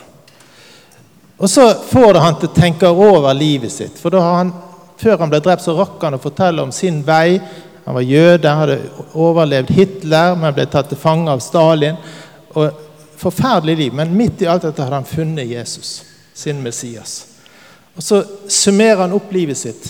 Og 1.41 1.51
så 1.51 1.75
får 1.75 2.13
det 2.13 2.21
han 2.21 2.37
til 2.37 2.51
å 2.51 2.57
tenke 2.57 2.89
over 2.93 3.33
livet 3.33 3.73
sitt. 3.73 3.97
For 3.99 4.13
da 4.13 4.21
har 4.25 4.43
han, 4.43 4.53
Før 5.01 5.17
han 5.17 5.31
ble 5.33 5.39
drept, 5.41 5.63
så 5.65 5.73
rakk 5.73 6.03
han 6.05 6.19
å 6.19 6.21
fortelle 6.21 6.61
om 6.61 6.73
sin 6.77 6.99
vei. 7.01 7.39
Han 7.87 7.95
var 7.97 8.05
jøde, 8.05 8.51
hadde 8.53 8.75
overlevd 9.17 9.71
Hitler, 9.73 10.35
men 10.37 10.53
ble 10.53 10.67
tatt 10.69 10.91
til 10.93 10.99
fange 11.01 11.33
av 11.33 11.41
Stalin. 11.41 11.97
Og 12.53 12.83
Forferdelig 13.21 13.77
liv, 13.79 13.95
men 13.97 14.13
midt 14.17 14.43
i 14.45 14.49
alt 14.49 14.67
dette 14.67 14.81
hadde 14.85 14.97
han 14.99 15.09
funnet 15.09 15.49
Jesus, 15.49 16.03
sin 16.37 16.61
Messias. 16.61 17.15
Og 17.97 18.03
Så 18.05 18.19
summerer 18.49 19.03
han 19.03 19.17
opp 19.17 19.33
livet 19.33 19.57
sitt. 19.61 19.89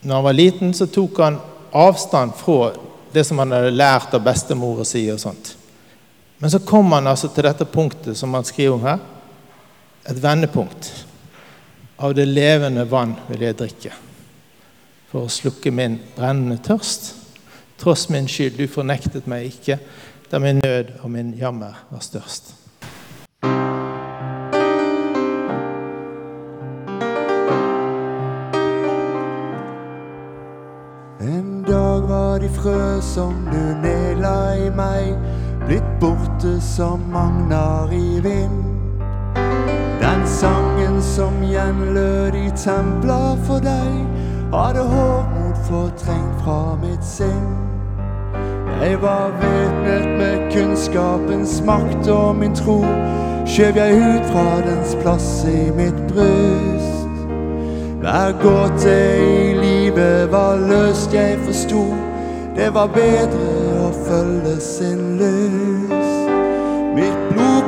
Når 0.00 0.14
han 0.14 0.24
var 0.24 0.36
liten, 0.36 0.74
så 0.76 0.86
tok 0.86 1.20
han 1.20 1.38
avstand 1.72 2.36
fra 2.36 2.74
det 3.12 3.24
som 3.24 3.40
han 3.40 3.52
hadde 3.52 3.72
lært 3.72 4.12
av 4.16 4.24
bestemor 4.24 4.80
å 4.80 4.88
si. 4.88 5.06
og 5.12 5.20
sånt. 5.20 5.54
Men 6.38 6.50
så 6.50 6.58
kom 6.58 6.92
han 6.92 7.06
altså 7.06 7.28
til 7.28 7.44
dette 7.48 7.64
punktet 7.64 8.16
som 8.16 8.34
han 8.34 8.44
skriver 8.44 8.76
om 8.76 8.84
her 8.84 9.00
et 10.08 10.22
vendepunkt. 10.22 11.06
Av 11.96 12.14
det 12.14 12.24
levende 12.24 12.86
vann 12.88 13.16
vil 13.28 13.44
jeg 13.44 13.58
drikke. 13.58 13.92
For 15.10 15.26
å 15.26 15.32
slukke 15.32 15.72
min 15.74 15.98
brennende 16.16 16.60
tørst. 16.64 17.14
Tross 17.80 18.08
min 18.12 18.28
skyld, 18.28 18.58
du 18.60 18.68
fornektet 18.68 19.28
meg 19.28 19.48
ikke, 19.48 19.78
da 20.30 20.38
min 20.38 20.60
nød 20.60 20.92
og 21.00 21.10
min 21.10 21.32
jammer 21.36 21.78
var 21.90 22.02
størst. 22.04 22.54
En 31.20 31.62
dag 31.64 32.08
var 32.08 32.40
de 32.40 32.52
frø 32.52 33.00
som 33.04 33.32
du 33.48 33.62
nedla 33.80 34.36
i 34.60 34.68
meg, 34.76 35.16
blitt 35.64 35.88
borte 36.00 36.58
som 36.64 37.08
magnar 37.12 37.92
i 37.96 38.20
vind. 38.24 38.69
Den 40.00 40.26
sangen 40.26 41.02
som 41.02 41.42
gjenlød 41.42 42.34
i 42.34 42.50
templer 42.56 43.36
for 43.44 43.60
deg, 43.64 43.98
hadde 44.52 44.84
håpmot 44.92 45.58
fortrengt 45.68 46.40
fra 46.44 46.76
mitt 46.82 47.04
sinn. 47.04 47.50
Jeg 48.80 49.02
var 49.02 49.28
væpnet 49.42 50.06
med 50.18 50.52
kunnskapens 50.52 51.62
makt 51.66 52.08
og 52.08 52.36
min 52.36 52.54
tro, 52.56 52.80
skjøv 53.46 53.76
jeg 53.76 53.98
ut 54.00 54.30
fra 54.32 54.46
dens 54.64 54.96
plass 55.02 55.44
i 55.44 55.68
mitt 55.76 56.00
bryst. 56.08 56.96
Hver 58.00 58.32
gåte 58.40 58.96
i 59.20 59.52
livet 59.60 60.32
var 60.32 60.56
løst, 60.56 61.12
jeg 61.14 61.36
forsto. 61.44 61.84
Det 62.56 62.72
var 62.74 62.88
bedre 62.96 63.52
å 63.84 63.90
følge 64.08 64.56
sin 64.64 65.09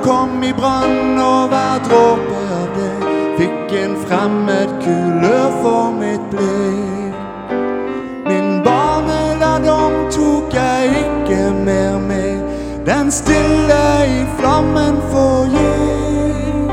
kom 0.03 0.43
i 0.43 0.53
brann, 0.53 1.19
og 1.19 1.49
hver 1.49 1.79
dråpe 1.87 2.39
av 2.59 2.69
det 2.77 3.13
fikk 3.39 3.75
en 3.83 3.95
fremmed 4.07 4.71
kulør 4.83 5.51
for 5.63 5.93
mitt 5.97 6.25
blikk. 6.31 7.53
Min 8.27 8.63
barnelærdom 8.67 9.95
tok 10.11 10.55
jeg 10.55 11.05
ikke 11.05 11.43
mer 11.65 11.99
med. 11.99 12.43
Den 12.87 13.11
stille 13.11 13.83
i 14.07 14.25
flammen 14.39 14.99
forgikk. 15.13 16.73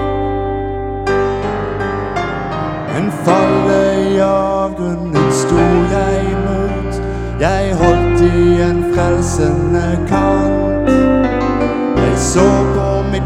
En 2.97 3.11
falle 3.25 3.81
i 4.09 4.17
avgrunnen 4.25 5.31
sto 5.31 5.67
jeg 5.93 6.25
imot. 6.33 7.01
Jeg 7.39 7.75
holdt 7.81 8.21
i 8.21 8.61
en 8.61 8.83
frelsende 8.95 9.87
kant. 10.09 10.89
Jeg 11.99 12.17
så 12.17 12.68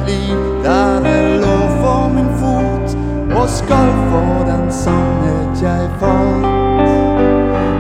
liv 0.08 0.40
der 0.64 1.06
er 1.16 1.38
lå 1.44 1.58
for 1.82 2.10
min 2.16 2.30
fot, 2.40 2.98
og 3.38 3.50
skal 3.50 3.92
for 4.12 4.46
den 4.52 4.72
sannhet 4.72 5.62
jeg 5.62 5.90
fant. 6.00 6.90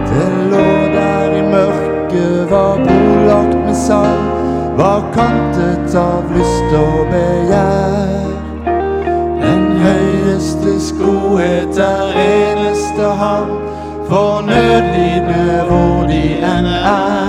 Det 0.09 0.29
lå 0.51 0.69
der 0.97 1.35
i 1.41 1.43
mørket, 1.55 2.51
var 2.51 2.75
brolagt 2.85 3.57
med 3.65 3.75
sand, 3.75 4.23
var 4.77 5.01
kantet 5.13 5.95
av 5.95 6.23
lyst 6.35 6.77
og 6.77 7.07
begjær. 7.11 8.31
Den 9.43 9.65
høyestes 9.85 10.93
godhet 10.99 11.77
er 11.77 12.15
eneste 12.27 13.09
havn 13.23 13.59
for 14.09 14.41
nødlidende 14.47 15.63
hvor 15.67 16.07
de 16.07 16.23
enn 16.37 16.71
er. 16.73 17.22